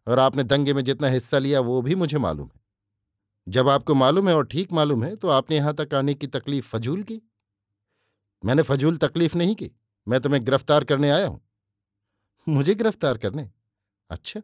और 0.07 0.19
आपने 0.19 0.43
दंगे 0.43 0.73
में 0.73 0.83
जितना 0.83 1.07
हिस्सा 1.07 1.39
लिया, 1.39 1.59
वो 1.59 1.81
भी 1.81 1.95
मुझे 1.95 2.17
मालूम 2.17 2.47
है। 2.47 2.58
जब 3.47 3.69
आपको 3.69 3.93
मालूम 3.95 4.29
है 4.29 4.35
और 4.35 4.45
ठीक 4.45 4.71
मालूम 4.71 5.03
है 5.03 5.15
तो 5.15 5.27
आपने 5.27 5.57
यहाँ 5.57 5.73
तक 5.73 5.93
आने 5.93 6.13
की 6.13 6.27
तकलीफ़ 6.27 6.67
फजूल 6.67 7.03
की? 7.03 7.21
मैंने 8.43 8.61
फजूल 8.61 8.97
तकलीफ़ 8.97 9.37
नहीं 9.37 9.55
की। 9.55 9.71
मैं 10.07 10.19
तुम्हें 10.21 10.43
गिरफ़्तार 10.45 10.83
करने 10.83 11.09
आया 11.09 11.27
हूँ। 11.27 11.41
मुझे 12.47 12.75
गिरफ़्तार 12.75 13.17
करने? 13.17 13.49
अच्छा 14.09 14.41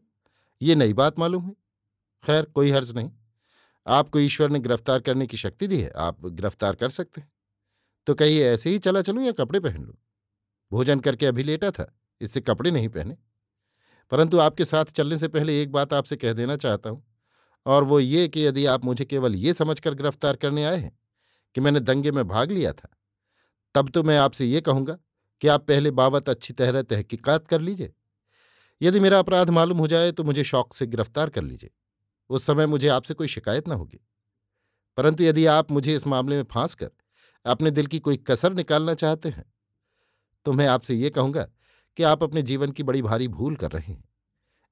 ये 0.62 0.76
नई 0.76 0.94
बात 0.94 1.20
मालूम 1.20 1.44
हुई। 1.44 1.56
खैर, 2.24 2.46
कोई 2.46 2.72
हर्ज 2.72 2.96
नहीं। 2.96 3.12
आपको 3.88 4.20
ईश्वर 4.20 4.50
ने 4.50 4.60
गिरफ़्तार 4.60 5.00
करने 5.00 5.28
की 5.28 5.38
शक्ति 5.38 5.68
दी 5.68 5.82
है, 5.82 5.90
आप 5.90 6.26
गिरफ़्तार 6.26 6.76
कर 6.76 6.90
सकते 6.90 7.22
हैं। 7.22 7.32
तो 8.08 8.14
कहिए, 8.16 8.48
ऐसे 8.50 8.70
ही 8.70 8.78
चला 8.78 9.02
चलूँ 9.02 9.24
या 9.24 9.32
कपड़े 9.32 9.60
पहन 9.60 9.84
लूँ? 9.84 9.96
भोजन 10.72 11.00
करके 11.00 11.26
अभी 11.26 11.44
लेटा 11.44 11.72
था, 11.72 11.94
इससे 12.22 12.42
कपड़े 12.42 12.72
नहीं 12.72 12.90
पहने। 12.90 13.18
परंतु 14.12 14.40
आपके 14.40 14.66
साथ 14.66 14.86
चलने 14.86 15.18
से 15.18 15.28
पहले 15.28 15.62
एक 15.62 15.72
बात 15.72 15.94
आपसे 15.94 16.16
कह 16.16 16.34
देना 16.34 16.56
चाहता 16.56 16.90
हूँ। 16.90 17.04
और 17.66 17.84
वो 17.84 18.00
ये 18.00 18.28
कि 18.28 18.46
यदि 18.48 18.66
आप 18.66 18.86
मुझे 18.86 19.06
केवल 19.06 19.36
ये 19.36 19.54
समझकर 19.54 19.94
गिरफ़्तार 19.94 20.36
करने 20.36 20.66
आए 20.66 20.78
हैं 20.78 20.98
कि 21.56 21.62
मैंने 21.62 21.80
दंगे 21.80 22.12
में 22.12 22.28
भाग 22.28 22.52
लिया 22.52 22.74
था, 22.74 22.90
तब 23.76 23.90
तो 23.90 24.04
मैं 24.04 24.18
आपसे 24.18 24.46
ये 24.46 24.62
कहूँगा 24.62 24.98
कि 25.42 25.48
आप 25.48 25.66
पहले 25.68 25.92
बाबत 25.92 26.30
अच्छी 26.30 26.54
तरह 26.54 26.82
तहकीकात 26.82 27.48
कर 27.48 27.62
लीजिए। 27.62 27.94
यदि 28.82 29.00
मेरा 29.00 29.20
अपराध 29.20 29.50
मालूम 29.50 29.78
हो 29.78 29.88
जाए 29.88 30.12
तो 30.12 30.24
मुझे 30.24 30.44
शौक 30.44 30.74
से 30.74 30.86
गिरफ़्तार 30.88 31.30
कर 31.30 31.42
लीजिए। 31.42 31.70
उस 32.30 32.46
समय 32.46 32.66
मुझे 32.66 32.88
आपसे 32.88 33.14
कोई 33.14 33.28
शिकायत 33.28 33.68
न 33.68 33.72
होगी। 33.72 34.00
परंतु 34.98 35.24
यदि 35.24 35.46
आप 35.46 35.72
मुझे 35.72 35.96
इस 35.96 36.08
मामले 36.08 36.36
में 36.36 36.44
फांस 36.44 36.76
कर 36.76 36.90
अपने 37.46 37.72
दिल 37.72 37.86
की 37.86 38.00
कोई 38.00 38.18
कसर 38.28 38.54
निकालना 38.54 38.94
चाहते 38.94 39.30
हैं 39.30 39.46
तो 40.46 40.54
मैं 40.54 40.68
आपसे 40.68 40.96
ये 40.96 41.10
कहूँगा 41.10 41.48
कि 41.98 42.04
आप 42.04 42.24
अपने 42.24 42.42
जीवन 42.42 42.72
की 42.72 42.84
बड़ी 42.84 43.02
भारी 43.02 43.28
भूल 43.28 43.56
कर 43.56 43.72
रहे 43.72 43.94
हैं। 43.94 44.04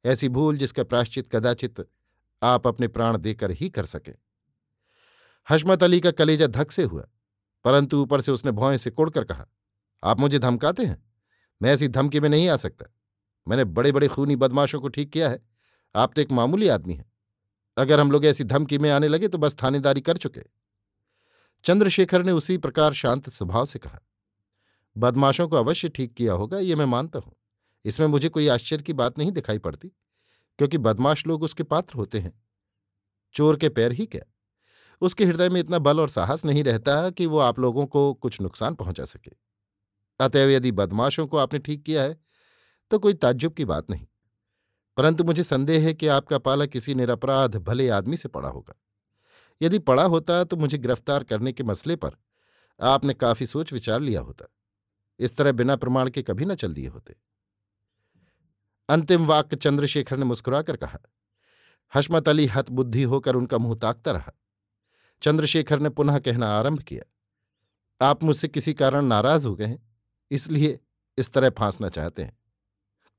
ऐसी 0.05 0.29
भूल 0.29 0.57
जिसका 0.57 0.83
प्राश्चित 0.83 1.27
कदाचित 1.27 1.85
आप 2.43 2.67
अपने 2.67 2.87
प्राण 2.87 3.17
देकर 3.17 3.51
ही 3.51 3.69
कर 3.69 3.85
सकें। 3.85 4.13
हशमत 5.47 5.83
अली 5.83 5.99
का 5.99 6.11
कलेजा 6.11 6.47
धक 6.47 6.71
से 6.71 6.83
हुआ, 6.83 7.07
परंतु 7.65 8.01
ऊपर 8.01 8.21
से 8.21 8.31
उसने 8.31 8.51
भौएँ 8.51 8.77
से 8.77 8.89
कोड़कर 8.89 9.23
कहा, 9.23 9.45
आप 10.03 10.19
मुझे 10.19 10.39
धमकाते 10.39 10.85
हैं? 10.85 11.03
मैं 11.61 11.73
ऐसी 11.73 11.87
धमकी 11.87 12.19
में 12.19 12.29
नहीं 12.29 12.47
आ 12.49 12.55
सकता। 12.55 12.85
मैंने 13.47 13.63
बड़े 13.65 13.91
बड़े 13.91 14.07
खूनी 14.07 14.35
बदमाशों 14.35 14.79
को 14.81 14.87
ठीक 14.87 15.11
किया 15.11 15.29
है। 15.29 15.39
आप 15.95 16.13
तो 16.15 16.21
एक 16.21 16.31
मामूली 16.31 16.67
आदमी 16.67 16.93
हैं। 16.93 17.11
अगर 17.77 17.99
हम 17.99 18.11
लोग 18.11 18.25
ऐसी 18.25 18.43
धमकी 18.43 18.77
में 18.77 18.89
आने 18.91 19.07
लगे 19.07 19.27
तो 19.27 19.37
बस 19.37 19.55
थानेदारी 19.63 20.01
कर 20.01 20.17
चुके। 20.17 20.41
चंद्रशेखर 21.65 22.23
ने 22.23 22.31
उसी 22.31 22.57
प्रकार 22.57 22.93
शांत 22.93 23.29
स्वभाव 23.29 23.65
से 23.65 23.79
कहा, 23.79 23.99
बदमाशों 24.95 25.47
को 25.47 25.55
अवश्य 25.55 25.89
ठीक 25.89 26.13
किया 26.13 26.33
होगा, 26.33 26.59
ये 26.59 26.75
मैं 26.75 26.85
मानता 26.85 27.19
हूँ। 27.19 27.35
इसमें 27.85 28.07
मुझे 28.07 28.29
कोई 28.29 28.47
आश्चर्य 28.47 28.83
की 28.83 28.93
बात 28.93 29.17
नहीं 29.17 29.31
दिखाई 29.31 29.57
पड़ती। 29.57 29.91
क्योंकि 30.57 30.77
बदमाश 30.77 31.27
लोग 31.27 31.43
उसके 31.43 31.63
पात्र 31.63 31.97
होते 31.97 32.19
हैं। 32.19 32.33
चोर 33.35 33.57
के 33.57 33.69
पैर 33.69 33.91
ही 33.91 34.05
क्या? 34.05 34.21
उसके 35.01 35.25
हृदय 35.25 35.49
में 35.49 35.59
इतना 35.59 35.79
बल 35.79 35.99
और 35.99 36.09
साहस 36.09 36.45
नहीं 36.45 36.63
रहता 36.63 37.09
कि 37.09 37.25
वो 37.25 37.39
आप 37.39 37.59
लोगों 37.59 37.85
को 37.85 38.13
कुछ 38.13 38.41
नुकसान 38.41 38.75
पहुँचा 38.75 39.05
सके। 39.05 39.31
अतएव 40.19 40.49
यदि 40.49 40.71
बदमाशों 40.71 41.27
को 41.27 41.37
आपने 41.37 41.59
ठीक 41.59 41.83
किया 41.83 42.03
है 42.03 42.17
तो 42.91 42.99
कोई 42.99 43.13
ताज्जुब 43.13 43.53
की 43.53 43.65
बात 43.65 43.89
नहीं। 43.89 44.07
परंतु 44.97 45.23
मुझे 45.23 45.43
संदेह 45.43 45.85
है 45.85 45.93
कि 45.93 46.07
आपका 46.07 46.37
पाला 46.37 46.65
किसी 46.65 46.95
निरपराध, 46.95 47.55
भले 47.57 47.89
आदमी 47.89 48.17
से 48.17 48.29
पड़ा 48.29 48.49
होगा। 48.49 48.73
यदि 49.61 49.79
पड़ा 49.79 50.03
होता 50.03 50.43
तो 50.43 50.57
मुझे 50.57 50.77
गिरफ़्तार 50.77 51.23
करने 51.23 51.53
के 51.53 51.63
मसले 51.63 51.95
पर 51.95 52.17
आपने 52.81 53.13
काफ़ी 53.13 53.45
सोच 53.45 53.73
विचार 53.73 53.99
लिया 53.99 54.21
होता। 54.21 54.45
इस 55.19 55.37
तरह 55.37 55.51
बिना 55.51 55.75
प्रमाण 55.75 56.09
के 56.09 56.21
कभी 56.21 56.45
न 56.45 56.55
चल 56.55 56.73
दिए 56.73 56.87
होते। 56.87 57.15
अंतिम 58.89 59.25
वाक्य 59.25 59.55
चंद्रशेखर 59.55 60.17
ने 60.17 60.25
मुस्कुराकर 60.25 60.75
कहा, 60.75 60.99
हशमत 61.93 62.29
अली 62.29 62.45
हतबुद्धि 62.45 63.03
होकर 63.03 63.35
उनका 63.35 63.57
मुँह 63.57 63.75
ताकता 63.75 64.11
रहा। 64.11 64.31
चंद्रशेखर 65.21 65.79
ने 65.79 65.89
पुनः 65.89 66.19
कहना 66.19 66.47
आरंभ 66.49 66.81
किया, 66.81 67.03
आप 68.01 68.23
मुझसे 68.23 68.47
किसी 68.47 68.73
कारण 68.73 69.05
नाराज़ 69.05 69.47
हो 69.47 69.55
गए 69.55 69.65
हैं, 69.65 69.79
इसलिए 70.31 70.79
इस 71.17 71.31
तरह 71.33 71.49
फांसना 71.49 71.89
चाहते 71.89 72.23
हैं। 72.23 72.37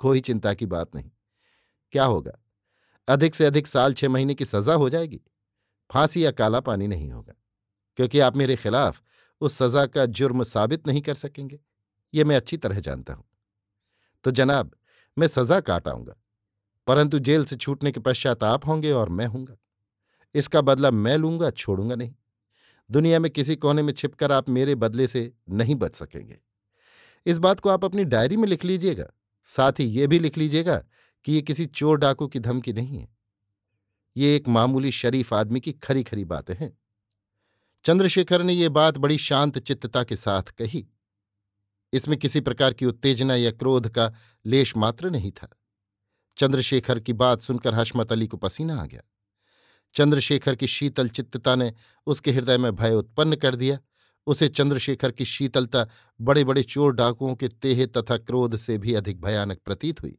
कोई 0.00 0.20
चिंता 0.20 0.54
की 0.54 0.66
बात 0.66 0.94
नहीं। 0.94 1.10
क्या 1.92 2.04
होगा? 2.04 2.32
अधिक 3.08 3.34
से 3.34 3.46
अधिक 3.46 3.66
साल 3.66 3.94
छह 3.94 4.08
महीने 4.08 4.34
की 4.34 4.44
सजा 4.44 4.74
हो 4.74 4.88
जाएगी। 4.90 5.20
फांसी 5.90 6.24
या 6.24 6.30
काला 6.30 6.60
पानी 6.60 6.86
नहीं 6.86 7.10
होगा, 7.12 7.34
क्योंकि 7.98 8.20
आप 8.20 8.36
मेरे 8.36 8.56
खिलाफ 8.56 9.02
उस 9.40 9.54
सजा 9.54 9.84
का 9.86 10.06
जुर्म 10.08 10.42
साबित 10.42 10.86
नहीं 10.86 11.02
कर 11.02 11.14
सकेंगे। 11.14 11.60
ये 12.14 12.24
मैं 12.24 12.36
अच्छी 12.36 12.56
तरह 12.56 12.80
जानता 12.80 13.14
हूँ। 13.14 13.24
तो 14.24 14.30
जनाब 14.30 14.74
मैं 15.18 15.26
सजा 15.26 15.60
काट 15.60 15.88
आऊँगा 15.88 16.14
परंतु 16.86 17.18
जेल 17.18 17.44
से 17.44 17.56
छूटने 17.56 17.92
के 17.92 18.00
पश्चात 18.00 18.44
आप 18.44 18.66
होंगे 18.66 18.92
और 18.92 19.08
मैं 19.08 19.26
हूँगा। 19.26 19.56
इसका 20.34 20.60
बदला 20.60 20.90
मैं 20.90 21.16
लूँगा, 21.16 21.50
छोड़ूँगा 21.50 21.94
नहीं। 21.94 22.14
दुनिया 22.90 23.18
में 23.18 23.30
किसी 23.30 23.56
कोने 23.56 23.82
में 23.82 23.92
छिपकर 23.92 24.32
आप 24.32 24.48
मेरे 24.48 24.74
बदले 24.74 25.06
से 25.06 25.32
नहीं 25.50 25.74
बच 25.74 25.94
सकेंगे। 25.94 26.38
इस 27.26 27.38
बात 27.38 27.60
को 27.60 27.68
आप 27.68 27.84
अपनी 27.84 28.04
डायरी 28.04 28.36
में 28.36 28.48
लिख 28.48 28.64
लीजिएगा। 28.64 29.06
साथ 29.42 29.72
ही 29.78 29.84
ये 29.84 30.06
भी 30.06 30.18
लिख 30.18 30.38
लीजिएगा 30.38 30.84
कि 31.24 31.32
ये 31.32 31.42
किसी 31.42 31.66
चोर 31.66 31.98
डाकू 31.98 32.26
की 32.26 32.38
धमकी 32.38 32.72
नहीं 32.72 32.98
है। 32.98 33.08
ये 34.16 34.36
एक 34.36 34.48
मामूली 34.48 34.92
शरीफ 34.92 35.34
आदमी 35.34 35.60
की 35.60 35.72
खरी 35.72 36.02
खरी 36.02 36.24
बातें 36.24 36.54
हैं। 36.54 36.78
चंद्रशेखर 37.84 38.42
ने 38.42 38.52
ये 38.52 38.68
बात 38.68 38.98
बड़ी 38.98 39.18
शांत 39.18 39.58
चित्तता 39.58 40.04
के 40.04 40.16
साथ 40.16 40.42
कही। 40.42 40.88
इसमें 41.94 42.18
किसी 42.18 42.40
प्रकार 42.40 42.72
की 42.72 42.86
उत्तेजना 42.86 43.34
या 43.34 43.50
क्रोध 43.50 43.88
का 43.88 44.12
लेश 44.46 44.76
मात्र 44.76 45.10
नहीं 45.10 45.30
था। 45.30 45.48
चंद्रशेखर 46.38 47.00
की 47.00 47.12
बात 47.12 47.40
सुनकर 47.40 47.74
हशमत 47.74 48.12
अली 48.12 48.26
को 48.26 48.36
पसीना 48.36 48.82
आ 48.82 48.86
गया। 48.86 49.00
चंद्रशेखर 49.94 50.54
की 50.54 50.66
शीतल 50.66 51.08
चित्तता 51.08 51.54
ने 51.54 51.72
उसके 52.06 52.32
हृदय 52.32 52.58
में 52.58 52.74
भय 52.76 52.94
उत्पन्न 52.94 53.36
कर 53.36 53.56
दिया। 53.56 53.78
उसे 54.26 54.48
चंद्रशेखर 54.48 55.10
की 55.10 55.24
शीतलता 55.24 55.86
बड़े 56.20 56.44
बड़े 56.44 56.62
चोर 56.62 56.92
डाकुओं 56.92 57.34
के 57.34 57.48
तेह 57.48 57.86
तथा 57.86 58.16
क्रोध 58.16 58.56
से 58.56 58.78
भी 58.78 58.94
अधिक 58.94 59.20
भयानक 59.20 59.58
प्रतीत 59.64 60.02
हुई। 60.02 60.18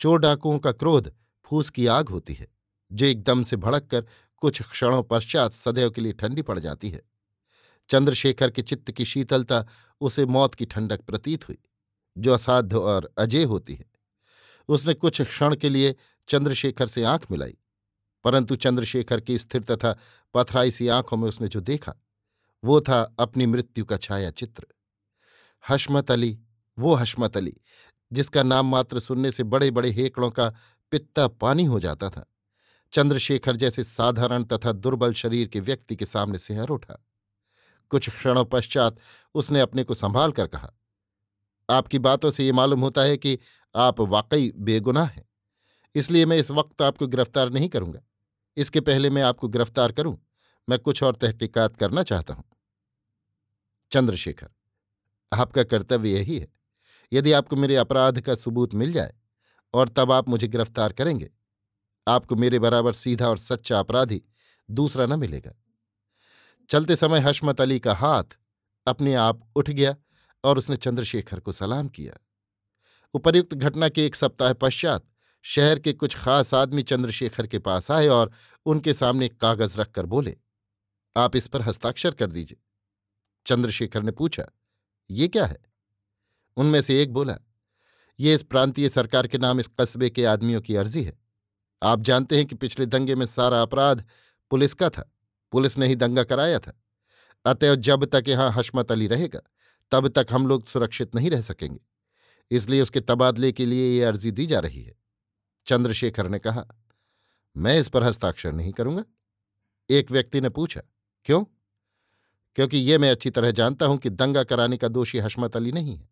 चोर 0.00 0.18
डाकुओं 0.18 0.58
का 0.58 0.72
क्रोध 0.72 1.12
फूस 1.44 1.70
की 1.70 1.86
आग 1.86 2.08
होती 2.08 2.34
है, 2.34 2.46
जो 2.92 3.06
एकदम 3.06 3.44
से 3.44 3.56
भड़क 3.56 3.86
कर 3.86 4.06
कुछ 4.36 4.62
क्षणों 4.62 5.02
पश्चात 5.02 5.52
सदैव 5.52 5.90
के 5.90 6.00
लिए 6.00 6.12
ठंडी 6.12 6.42
पड़ 6.42 6.58
जाती 6.58 6.90
है। 6.90 7.02
चंद्रशेखर 7.90 8.50
के 8.50 8.62
चित्त 8.62 8.90
की 8.90 9.04
शीतलता 9.04 9.66
उसे 10.00 10.26
मौत 10.26 10.54
की 10.54 10.64
ठंडक 10.64 11.00
प्रतीत 11.00 11.48
हुई, 11.48 11.58
जो 12.16 12.34
असाध्य 12.34 12.76
और 12.76 13.10
अजय 13.18 13.44
होती 13.44 13.74
है। 13.74 13.84
उसने 14.68 14.94
कुछ 14.94 15.20
क्षण 15.22 15.54
के 15.56 15.68
लिए 15.68 15.94
चंद्रशेखर 16.28 16.86
से 16.86 17.04
आँख 17.04 17.30
मिलाई, 17.30 17.56
परंतु 18.24 18.56
चंद्रशेखर 18.56 19.20
की 19.20 19.38
स्थिर 19.38 19.62
तथा 19.62 19.96
पथराई 20.34 20.70
सी 20.70 20.88
आँखों 20.88 21.16
में 21.16 21.28
उसने 21.28 21.48
जो 21.48 21.60
देखा, 21.60 21.94
वो 22.62 22.80
था 22.80 23.00
अपनी 23.18 23.46
मृत्यु 23.46 23.84
का 23.84 23.96
छाया 23.96 24.30
चित्र 24.30 24.66
हशमत 25.64 26.10
अली, 26.10 26.38
वो 26.78 26.94
हशमत 26.94 27.36
अली, 27.36 27.54
जिसका 28.12 28.42
नाम 28.42 28.70
मात्र 28.70 28.98
सुनने 28.98 29.30
से 29.32 29.42
बड़े 29.42 29.70
बड़े 29.70 29.90
हेकड़ों 29.90 30.30
का 30.30 30.48
पित्ता 30.92 31.28
पानी 31.28 31.64
हो 31.64 31.80
जाता 31.80 32.10
था। 32.10 32.24
चंद्रशेखर 32.92 33.56
जैसे 33.56 33.84
साधारण 33.84 34.44
तथा 34.44 34.72
दुर्बल 34.72 35.12
शरीर 35.12 35.48
के 35.48 35.60
व्यक्ति 35.60 35.96
के 35.96 36.06
सामने 36.06 36.38
से 36.38 36.54
हर 36.54 36.68
उठा। 36.68 37.04
कुछ 37.90 38.08
क्षणों 38.08 38.44
पश्चात 38.46 38.98
उसने 39.34 39.60
अपने 39.60 39.84
को 39.84 39.94
संभाल 39.94 40.32
कर 40.32 40.46
कहा, 40.46 40.72
आपकी 41.68 41.98
बातों 42.00 42.30
से 42.30 42.44
ये 42.44 42.52
मालूम 42.52 42.80
होता 42.80 43.02
है 43.02 43.16
कि 43.16 43.38
आप 43.74 44.00
वाकई 44.02 44.52
बेगुनाह 44.58 45.06
हैं, 45.06 45.24
इसलिए 45.94 46.26
मैं 46.26 46.36
इस 46.36 46.50
वक्त 46.50 46.82
आपको 46.82 47.06
गिरफ़्तार 47.06 47.50
नहीं 47.50 47.68
करूँगा। 47.68 48.00
इसके 48.56 48.80
पहले 48.82 49.10
मैं 49.10 49.22
आपको 49.22 49.48
गिरफ़्तार 49.48 49.92
करूँ, 49.92 50.16
मैं 50.68 50.78
कुछ 50.78 51.02
और 51.02 51.16
तहकीकात 51.16 51.76
करना 51.76 52.02
चाहता 52.02 52.34
हूँ। 52.34 52.44
चंद्रशेखर, 53.92 54.48
आपका 55.32 55.62
कर्तव्य 55.64 56.10
यही 56.10 56.38
है। 56.38 56.48
यदि 57.12 57.32
आपको 57.32 57.56
मेरे 57.56 57.76
अपराध 57.76 58.20
का 58.20 58.34
सबूत 58.34 58.74
मिल 58.74 58.92
जाए, 58.92 59.14
और 59.74 59.88
तब 59.88 60.12
आप 60.12 60.28
मुझे 60.28 60.48
गिरफ़्तार 60.48 60.92
करेंगे, 60.92 61.30
आपको 62.06 62.36
मेरे 62.36 62.58
बराबर 62.58 62.92
सीधा 62.94 63.28
और 63.28 63.38
सच्चा 63.38 63.78
अपराधी 63.78 64.22
दूसरा 64.68 65.06
न 65.06 65.18
मिलेगा। 65.18 65.52
चलते 66.70 66.96
समय 66.96 67.20
हशमत 67.20 67.60
अली 67.60 67.80
का 67.80 67.94
हाथ 67.94 68.38
अपने 68.86 69.14
आप 69.14 69.40
उठ 69.56 69.70
गया 69.70 69.94
और 70.44 70.58
उसने 70.58 70.76
चंद्रशेखर 70.76 71.40
को 71.40 71.52
सलाम 71.52 71.88
किया। 71.88 72.18
उपर्युक्त 73.14 73.54
घटना 73.54 73.88
के 73.88 74.06
एक 74.06 74.14
सप्ताह 74.14 74.52
पश्चात 74.52 75.04
शहर 75.44 75.78
के 75.78 75.92
कुछ 75.92 76.16
खास 76.16 76.54
आदमी 76.54 76.82
चंद्रशेखर 76.82 77.46
के 77.46 77.58
पास 77.58 77.90
आए 77.90 78.06
और 78.06 78.30
उनके 78.66 78.94
सामने 78.94 79.28
कागज़ 79.28 79.78
रखकर 79.78 80.06
बोले, 80.06 80.36
आप 81.16 81.36
इस 81.36 81.48
पर 81.48 81.62
हस्ताक्षर 81.62 82.10
कर 82.10 82.30
दीजिए। 82.30 82.58
चंद्रशेखर 83.46 84.02
ने 84.02 84.12
पूछा, 84.12 84.44
ये 85.10 85.28
क्या 85.28 85.46
है? 85.46 85.58
उनमें 86.56 86.80
से 86.80 87.02
एक 87.02 87.12
बोला, 87.12 87.38
ये 88.20 88.34
इस 88.34 88.42
प्रांतीय 88.42 88.88
सरकार 88.88 89.26
के 89.26 89.38
नाम 89.38 89.60
इस 89.60 89.70
कस्बे 89.80 90.10
के 90.10 90.24
आदमियों 90.24 90.60
की 90.60 90.76
अर्जी 90.76 91.04
है। 91.04 91.18
आप 91.82 92.00
जानते 92.00 92.36
हैं 92.36 92.46
कि 92.46 92.54
पिछले 92.54 92.86
दंगे 92.86 93.14
में 93.14 93.26
सारा 93.26 93.62
अपराध 93.62 94.04
पुलिस 94.50 94.74
का 94.74 94.90
था। 94.90 95.12
पुलिस 95.52 95.78
ने 95.78 95.86
ही 95.86 95.94
दंगा 95.94 96.24
कराया 96.24 96.58
था। 96.58 96.72
अतएव 97.44 97.74
जब 97.74 98.04
तक 98.04 98.28
यहाँ 98.28 98.50
हशमत 98.50 98.92
अली 98.92 99.06
रहेगा, 99.06 99.40
तब 99.92 100.08
तक 100.08 100.26
हम 100.30 100.46
लोग 100.46 100.66
सुरक्षित 100.66 101.14
नहीं 101.14 101.30
रह 101.30 101.40
सकेंगे। 101.40 101.80
इसलिए 102.50 102.80
उसके 102.80 103.00
तबादले 103.00 103.52
के 103.52 103.66
लिए 103.66 103.90
ये 103.90 104.04
अर्जी 104.04 104.30
दी 104.30 104.46
जा 104.46 104.58
रही 104.60 104.82
है। 104.82 104.94
चंद्रशेखर 105.66 106.28
ने 106.28 106.38
कहा, 106.38 106.66
मैं 107.56 107.78
इस 107.78 107.88
पर 107.88 108.02
हस्ताक्षर 108.02 108.52
नहीं 108.52 108.72
करूँगा। 108.72 109.04
एक 109.90 110.10
व्यक्ति 110.10 110.40
ने 110.40 110.48
पूछा, 110.48 110.80
क्यों? 111.26 111.44
क्योंकि 112.56 112.76
ये 112.76 112.98
मैं 112.98 113.10
अच्छी 113.10 113.30
तरह 113.30 113.50
जानता 113.50 113.86
हूँ 113.86 113.98
कि 113.98 114.10
दंगा 114.10 114.42
कराने 114.44 114.76
का 114.76 114.88
दोषी 114.88 115.18
हशमत 115.18 115.56
अली 115.56 115.72
नहीं 115.72 115.96
है। 115.96 116.08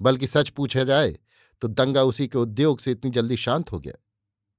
बल्कि 0.00 0.26
सच 0.26 0.48
पूछा 0.48 0.84
जाए 0.84 1.18
तो 1.62 1.68
दंगा 1.68 2.02
उसी 2.02 2.26
के 2.28 2.38
उद्योग 2.38 2.80
से 2.80 2.90
इतनी 2.90 3.10
जल्दी 3.10 3.36
शांत 3.36 3.72
हो 3.72 3.78
गया। 3.80 3.94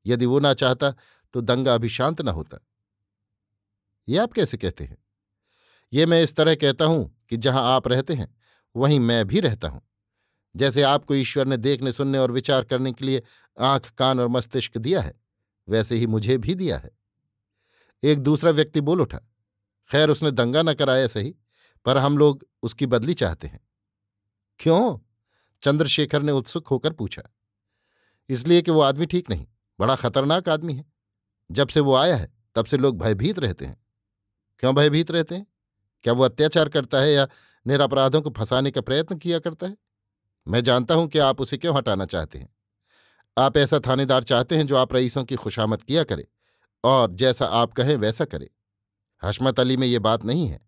यदि 0.06 0.26
वो 0.26 0.40
ना 0.40 0.54
चाहता 0.54 0.94
तो 1.34 1.42
दंगा 1.42 1.74
अभी 1.74 1.90
शांत 1.90 2.22
न 2.22 2.28
होता। 2.28 2.58
ये 4.10 4.18
आप 4.18 4.34
कैसे 4.34 4.58
कहते 4.58 4.84
हैं? 4.84 4.98
ये 5.94 6.06
मैं 6.06 6.24
इस 6.24 6.36
तरह 6.36 6.56
कहता 6.56 6.86
हूँ 6.86 7.26
कि 7.30 7.38
जहाँ 7.38 7.76
आप 7.76 7.88
रहते 7.88 8.14
हैं, 8.14 8.36
वहीं 8.76 9.00
मैं 9.00 9.28
भी 9.28 9.40
रहता 9.40 9.68
हूँ। 9.68 9.82
जैसे 10.56 10.82
आपको 10.82 11.16
ईश्वर 11.16 11.48
ने 11.48 11.58
देखने, 11.58 11.92
सुनने 11.92 12.18
और 12.18 12.32
विचार 12.32 12.64
करने 12.64 12.92
के 12.92 13.06
लिए 13.06 13.24
आँख, 13.60 13.92
कान 13.92 14.20
और 14.20 14.28
मस्तिष्क 14.28 14.78
दिया 14.78 15.02
है, 15.02 15.14
वैसे 15.70 15.96
ही 15.96 16.08
मुझे 16.08 16.38
भी 16.38 16.56
दिया 16.56 16.78
है। 16.78 16.92
एक 18.04 18.20
दूसरा 18.20 18.52
व्यक्ति 18.52 18.82
बोल 18.82 19.02
उठा, 19.02 19.18
खैर, 19.92 20.10
उसने 20.10 20.32
दंगा 20.32 20.62
न 20.62 20.74
कराया 20.74 21.08
सही, 21.08 21.36
पर 21.86 21.98
हम 21.98 22.18
लोग 22.18 22.48
उसकी 22.64 22.86
बदली 22.86 23.14
चाहते 23.14 23.48
हैं। 23.48 23.68
क्यों? 24.60 25.00
चंद्रशेखर 25.64 26.22
ने 26.22 26.32
उत्सुक 26.32 26.68
होकर 26.68 26.94
पूछा। 26.94 27.22
इसलिए 28.30 28.62
कि 28.62 28.72
वो 28.72 28.82
आदमी 28.82 29.06
ठीक 29.06 29.30
नहीं, 29.30 29.48
बड़ा 29.80 29.96
खतरनाक 29.96 30.50
आदमी 30.50 30.74
है। 30.74 30.86
जब 31.52 31.68
से 31.68 31.80
वो 31.80 31.96
आया 31.96 32.16
है, 32.16 32.34
तब 32.56 32.66
से 32.66 32.78
लोग 32.78 32.98
भयभीत 32.98 33.40
रहते 33.40 33.66
हैं। 33.66 33.78
क्यों 34.62 34.76
भयभीत 34.76 35.12
रहते 35.12 35.36
हैं? 35.36 35.48
क्या 36.04 36.14
वो 36.14 36.24
अत्याचार 36.24 36.70
करता 36.70 37.00
है 37.00 37.14
या 37.14 37.28
निरापराधों 37.68 38.22
को 38.22 38.30
फंसाने 38.30 38.72
का 38.72 38.82
प्रयत्न 38.82 39.18
किया 39.18 39.40
करता 39.40 39.68
है? 39.68 39.78
मैं 40.48 40.64
जानता 40.64 40.96
हूँ 40.96 41.08
कि 41.08 41.20
आप 41.20 41.42
उसे 41.42 41.58
क्यों 41.58 41.78
हटाना 41.78 42.06
चाहते 42.06 42.40
हैं। 42.40 42.50
आप 43.38 43.58
ऐसा 43.58 43.80
थानेदार 43.80 44.24
चाहते 44.24 44.58
हैं 44.58 44.68
जो 44.68 44.76
आप 44.76 44.94
रईसों 44.94 45.24
की 45.24 45.36
खुशामद 45.36 45.82
किया 45.82 46.04
करे, 46.04 46.28
और 46.84 47.12
जैसा 47.12 47.46
आप 47.46 47.74
कहें 47.74 47.96
वैसा 47.96 48.26
करे। 48.26 48.50
हशमत 49.24 49.60
अली 49.60 49.78
में 49.78 49.88
ये 49.88 50.00
बात 50.00 50.26
नहीं 50.26 50.48
है। 50.48 50.62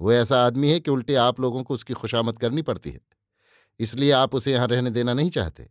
वो 0.00 0.12
ऐसा 0.12 0.46
आदमी 0.46 0.72
है 0.72 0.80
कि 0.80 0.90
उल्टे 0.90 1.14
आप 1.14 1.40
लोगों 1.40 1.62
को 1.62 1.74
उसकी 1.74 1.94
खुशामद 1.94 2.38
करनी 2.38 2.62
पड़ती 2.62 2.90
है। 2.90 3.00
इसलिए 3.80 4.10
आप 4.10 4.34
उसे 4.34 4.52
यहाँ 4.52 4.66
रहने 4.66 4.90
देना 4.90 5.14
नहीं 5.14 5.30
चाहते। 5.30 5.70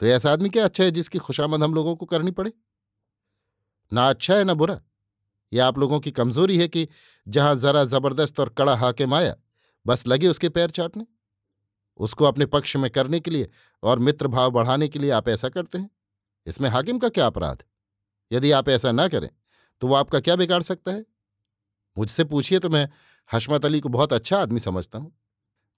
तो 0.00 0.06
ऐसा 0.06 0.32
आदमी 0.32 0.48
क्या 0.48 0.64
अच्छा 0.64 0.84
है 0.84 0.90
जिसकी 0.90 1.18
खुशामद 1.18 1.62
हम 1.62 1.74
लोगों 1.74 1.96
को 1.96 2.06
करनी 2.06 2.30
पड़े? 2.30 2.52
ना 3.92 4.08
अच्छा 4.08 4.34
है, 4.34 4.44
ना 4.44 4.54
बुरा। 4.54 4.80
यह 5.52 5.66
आप 5.66 5.78
लोगों 5.78 6.00
की 6.00 6.10
कमज़ोरी 6.10 6.58
है 6.58 6.68
कि 6.68 6.88
जहाँ 7.28 7.54
जरा 7.56 7.84
ज़बरदस्त 7.84 8.40
और 8.40 8.48
कड़ा 8.48 8.74
हाकिम 8.76 9.14
आया 9.14 9.34
बस 9.86 10.06
लगे 10.06 10.28
उसके 10.28 10.48
पैर 10.48 10.70
चाटने? 10.70 11.06
उसको 12.00 12.24
अपने 12.24 12.46
पक्ष 12.46 12.76
में 12.76 12.90
करने 12.90 13.20
के 13.20 13.30
लिए 13.30 13.48
और 13.82 13.98
मित्र 13.98 14.28
भाव 14.28 14.50
बढ़ाने 14.50 14.88
के 14.88 14.98
लिए 14.98 15.10
आप 15.10 15.28
ऐसा 15.28 15.48
करते 15.48 15.78
हैं? 15.78 15.90
इसमें 16.46 16.68
हाकिम 16.70 16.98
का 16.98 17.08
क्या 17.08 17.26
अपराध? 17.26 17.62
यदि 18.32 18.50
आप 18.50 18.68
ऐसा 18.68 18.92
ना 18.92 19.08
करें 19.08 19.28
तो 19.82 19.86
वो 19.86 19.94
आपका 19.94 20.20
क्या 20.20 20.36
बिगाड़ 20.36 20.62
सकता 20.62 20.92
है? 20.92 21.04
मुझसे 21.98 22.24
पूछिए 22.24 22.58
तो 22.58 22.68
मैं 22.68 22.88
हशमत 23.30 23.64
अली 23.64 23.80
को 23.80 23.88
बहुत 23.88 24.12
अच्छा 24.12 24.38
आदमी 24.38 24.60
समझता 24.60 24.98
हूँ। 24.98 25.12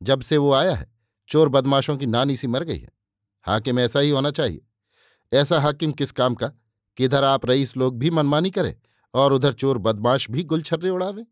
जब 0.03 0.21
से 0.21 0.37
वो 0.37 0.53
आया 0.53 0.75
है, 0.75 0.93
चोर 1.29 1.49
बदमाशों 1.49 1.97
की 1.97 2.07
नानी 2.07 2.37
सी 2.37 2.47
मर 2.47 2.65
गई 2.65 2.79
है। 2.79 2.91
हाकिम 3.43 3.79
ऐसा 3.81 4.01
ही 4.01 4.11
होना 4.11 4.31
चाहिए। 4.31 4.61
ऐसा 5.33 5.61
हाकिम 5.61 5.93
किस 5.93 6.13
काम 6.13 6.35
का? 6.35 6.47
किधर 6.97 7.25
आप 7.25 7.47
रईस 7.47 7.77
लोग 7.77 7.99
भी 7.99 8.11
मनमानी 8.11 8.51
करें? 8.51 8.75
और 9.15 9.33
उधर 9.33 9.53
चोर 9.53 9.79
बदमाश 9.79 10.31
भी 10.31 10.43
गुलछर्रे 10.45 10.91
उड़ावे। 10.91 11.25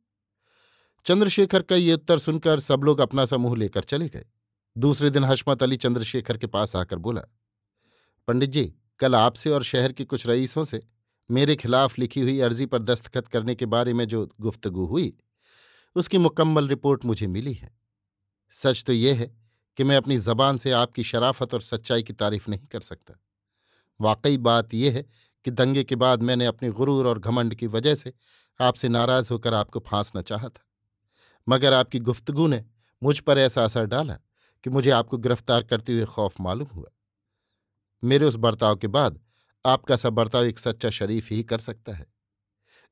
चंद्रशेखर 1.06 1.62
का 1.62 1.76
ये 1.76 1.94
उत्तर 1.94 2.18
सुनकर 2.18 2.60
सब 2.60 2.84
लोग 2.84 3.00
अपना 3.00 3.24
समूह 3.24 3.56
लेकर 3.56 3.84
चले 3.84 4.08
गए। 4.08 4.24
दूसरे 4.76 5.10
दिन 5.10 5.24
हशमत 5.24 5.62
अली 5.62 5.76
चंद्रशेखर 5.76 6.36
के 6.36 6.46
पास 6.46 6.76
आकर 6.76 6.98
बोला, 6.98 7.22
पंडित 8.28 8.50
जी, 8.50 8.72
कल 9.00 9.14
आपसे 9.14 9.50
और 9.50 9.64
शहर 9.64 9.92
के 9.92 10.04
कुछ 10.04 10.26
रईसों 10.26 10.64
से 10.64 10.82
मेरे 11.30 11.56
खिलाफ 11.56 11.98
लिखी 11.98 12.20
हुई 12.20 12.38
अर्जी 12.40 12.66
पर 12.66 12.82
दस्तखत 12.82 13.28
करने 13.28 13.54
के 13.54 13.66
बारे 13.66 13.92
में 13.94 14.04
जो 14.08 14.28
गुफ्तगु 14.40 14.84
हुई, 14.86 15.12
उसकी 15.96 16.18
मुकम्मल 16.18 16.68
रिपोर्ट 16.68 17.04
मुझे 17.04 17.26
मिली 17.26 17.52
है। 17.52 17.70
सच 18.54 18.84
तो 18.84 18.92
यह 18.92 19.18
है 19.18 19.34
कि 19.78 19.84
मैं 19.84 19.96
अपनी 19.96 20.18
जबान 20.18 20.56
से 20.56 20.70
आपकी 20.72 21.04
शराफत 21.04 21.54
और 21.54 21.60
सच्चाई 21.60 22.02
की 22.02 22.12
तारीफ़ 22.12 22.50
नहीं 22.50 22.66
कर 22.66 22.80
सकता। 22.80 23.14
वाकई 24.00 24.36
बात 24.38 24.74
यह 24.74 24.94
है 24.94 25.04
कि 25.44 25.50
दंगे 25.50 25.84
के 25.84 25.96
बाद 25.96 26.22
मैंने 26.22 26.46
अपने 26.46 26.70
गुरूर 26.70 27.06
और 27.06 27.18
घमंड 27.18 27.54
की 27.54 27.66
वजह 27.66 27.94
से 27.94 28.12
आपसे 28.60 28.88
नाराज़ 28.88 29.32
होकर 29.32 29.54
आपको 29.54 29.80
फांसना 29.80 30.22
चाहा 30.22 30.48
था। 30.48 30.64
मगर 31.46 31.72
आपकी 31.72 31.98
गुफ्तगु 31.98 32.46
ने 32.46 32.64
मुझ 33.02 33.18
पर 33.20 33.38
ऐसा 33.38 33.64
असर 33.64 33.86
डाला 33.86 34.14
कि 34.64 34.70
मुझे 34.70 34.90
आपको 34.90 35.18
गिरफ़्तार 35.18 35.62
करते 35.62 35.92
हुए 35.92 36.04
खौफ 36.04 36.40
मालूम 36.40 36.68
हुआ। 36.68 36.90
मेरे 38.02 38.26
उस 38.26 38.36
बर्ताव 38.36 38.76
के 38.76 38.86
बाद 38.86 39.20
आपका 39.66 39.96
सा 39.96 40.10
बर्ताव 40.10 40.44
एक 40.44 40.58
सच्चा 40.58 40.90
शरीफ 40.90 41.30
ही 41.30 41.42
कर 41.42 41.58
सकता 41.58 41.92
है। 41.92 42.06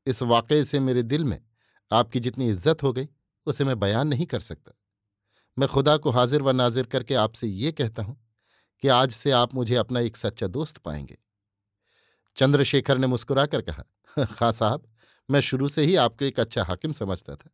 इस 0.07 0.23
वाक़े 0.23 0.65
से 0.65 0.81
मेरे 0.81 1.03
दिल 1.03 1.25
में 1.25 1.41
आपकी 1.91 2.21
जितनी 2.21 2.49
इज़्ज़त 2.51 2.83
हो 2.83 2.93
गई, 2.93 3.09
उसे 3.47 3.65
मैं 3.65 3.79
बयान 3.81 4.09
नहीं 4.09 4.27
कर 4.27 4.41
सकता। 4.41 4.73
मैं 5.57 5.69
खुदा 5.69 5.97
को 5.97 6.11
हाजिर 6.11 6.43
व 6.43 6.51
नाजिर 6.51 6.87
करके 6.87 7.15
आपसे 7.15 7.47
ये 7.47 7.73
कहता 7.73 8.03
हूँ 8.03 8.21
कि 8.83 8.89
आज 8.89 9.11
से 9.11 9.31
आप 9.31 9.55
मुझे 9.55 9.75
अपना 9.75 10.01
एक 10.01 10.17
सच्चा 10.17 10.47
दोस्त 10.47 10.79
पाएँगे। 10.79 11.19
चंद्रशेखर 12.39 12.99
ने 12.99 13.07
मुस्कुराकर 13.07 13.63
कहा 13.63 14.25
खां 14.27 14.51
साहब, 14.53 14.83
मैं 15.29 15.41
शुरू 15.41 15.69
से 15.69 15.85
ही 15.85 15.95
आपको 15.97 16.25
एक 16.25 16.41
अच्छा 16.41 16.65
हाकिम 16.65 16.93
समझता 16.93 17.35
था, 17.35 17.51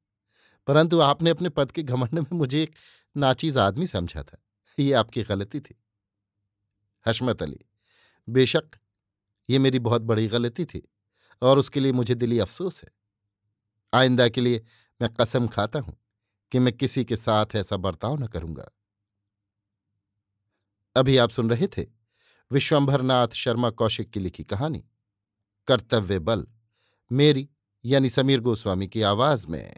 परंतु 0.68 1.00
आपने 1.02 1.30
अपने 1.30 1.48
पद 1.50 1.70
के 1.70 1.82
घमंड 1.82 2.18
में 2.20 2.26
मुझे 2.32 2.62
एक 2.62 2.74
नाचीज 3.16 3.56
आदमी 3.58 3.86
समझा 3.86 4.22
था, 4.22 4.38
ये 4.78 4.92
आपकी 4.92 5.22
गलती 5.24 5.60
थी। 5.60 5.74
हशमत 7.06 7.42
अली, 7.42 7.58
बेशक, 8.28 8.70
ये 9.48 9.58
मेरी 9.58 9.78
बहुत 9.80 10.02
बड़ी 10.02 10.26
गलती 10.28 10.64
थी, 10.64 10.82
और 11.42 11.58
उसके 11.58 11.80
लिए 11.80 11.92
मुझे 11.92 12.14
दिली 12.14 12.38
अफसोस 12.38 12.82
है। 12.82 12.90
आइंदा 13.92 14.28
के 14.28 14.40
लिए 14.40 14.64
मैं 15.00 15.10
कसम 15.14 15.46
खाता 15.48 15.78
हूँ 15.80 15.96
कि 16.52 16.58
मैं 16.58 16.72
किसी 16.72 17.04
के 17.04 17.16
साथ 17.16 17.54
ऐसा 17.56 17.76
बर्ताव 17.78 18.16
न 18.16 18.26
करूँगा। 18.26 18.70
अभी 20.96 21.16
आप 21.16 21.30
सुन 21.30 21.50
रहे 21.50 21.66
थे 21.68 21.86
विश्वंभरनाथ 22.52 23.28
शर्मा 23.28 23.70
कौशिक 23.70 24.10
की 24.10 24.20
लिखी 24.20 24.44
कहानी, 24.44 24.84
कर्तव्य 25.66 26.18
बल, 26.18 26.46
मेरी 27.12 27.48
यानी 27.84 28.10
समीर 28.10 28.40
गोस्वामी 28.40 28.88
की 28.88 29.02
आवाज़ 29.02 29.46
में। 29.48 29.76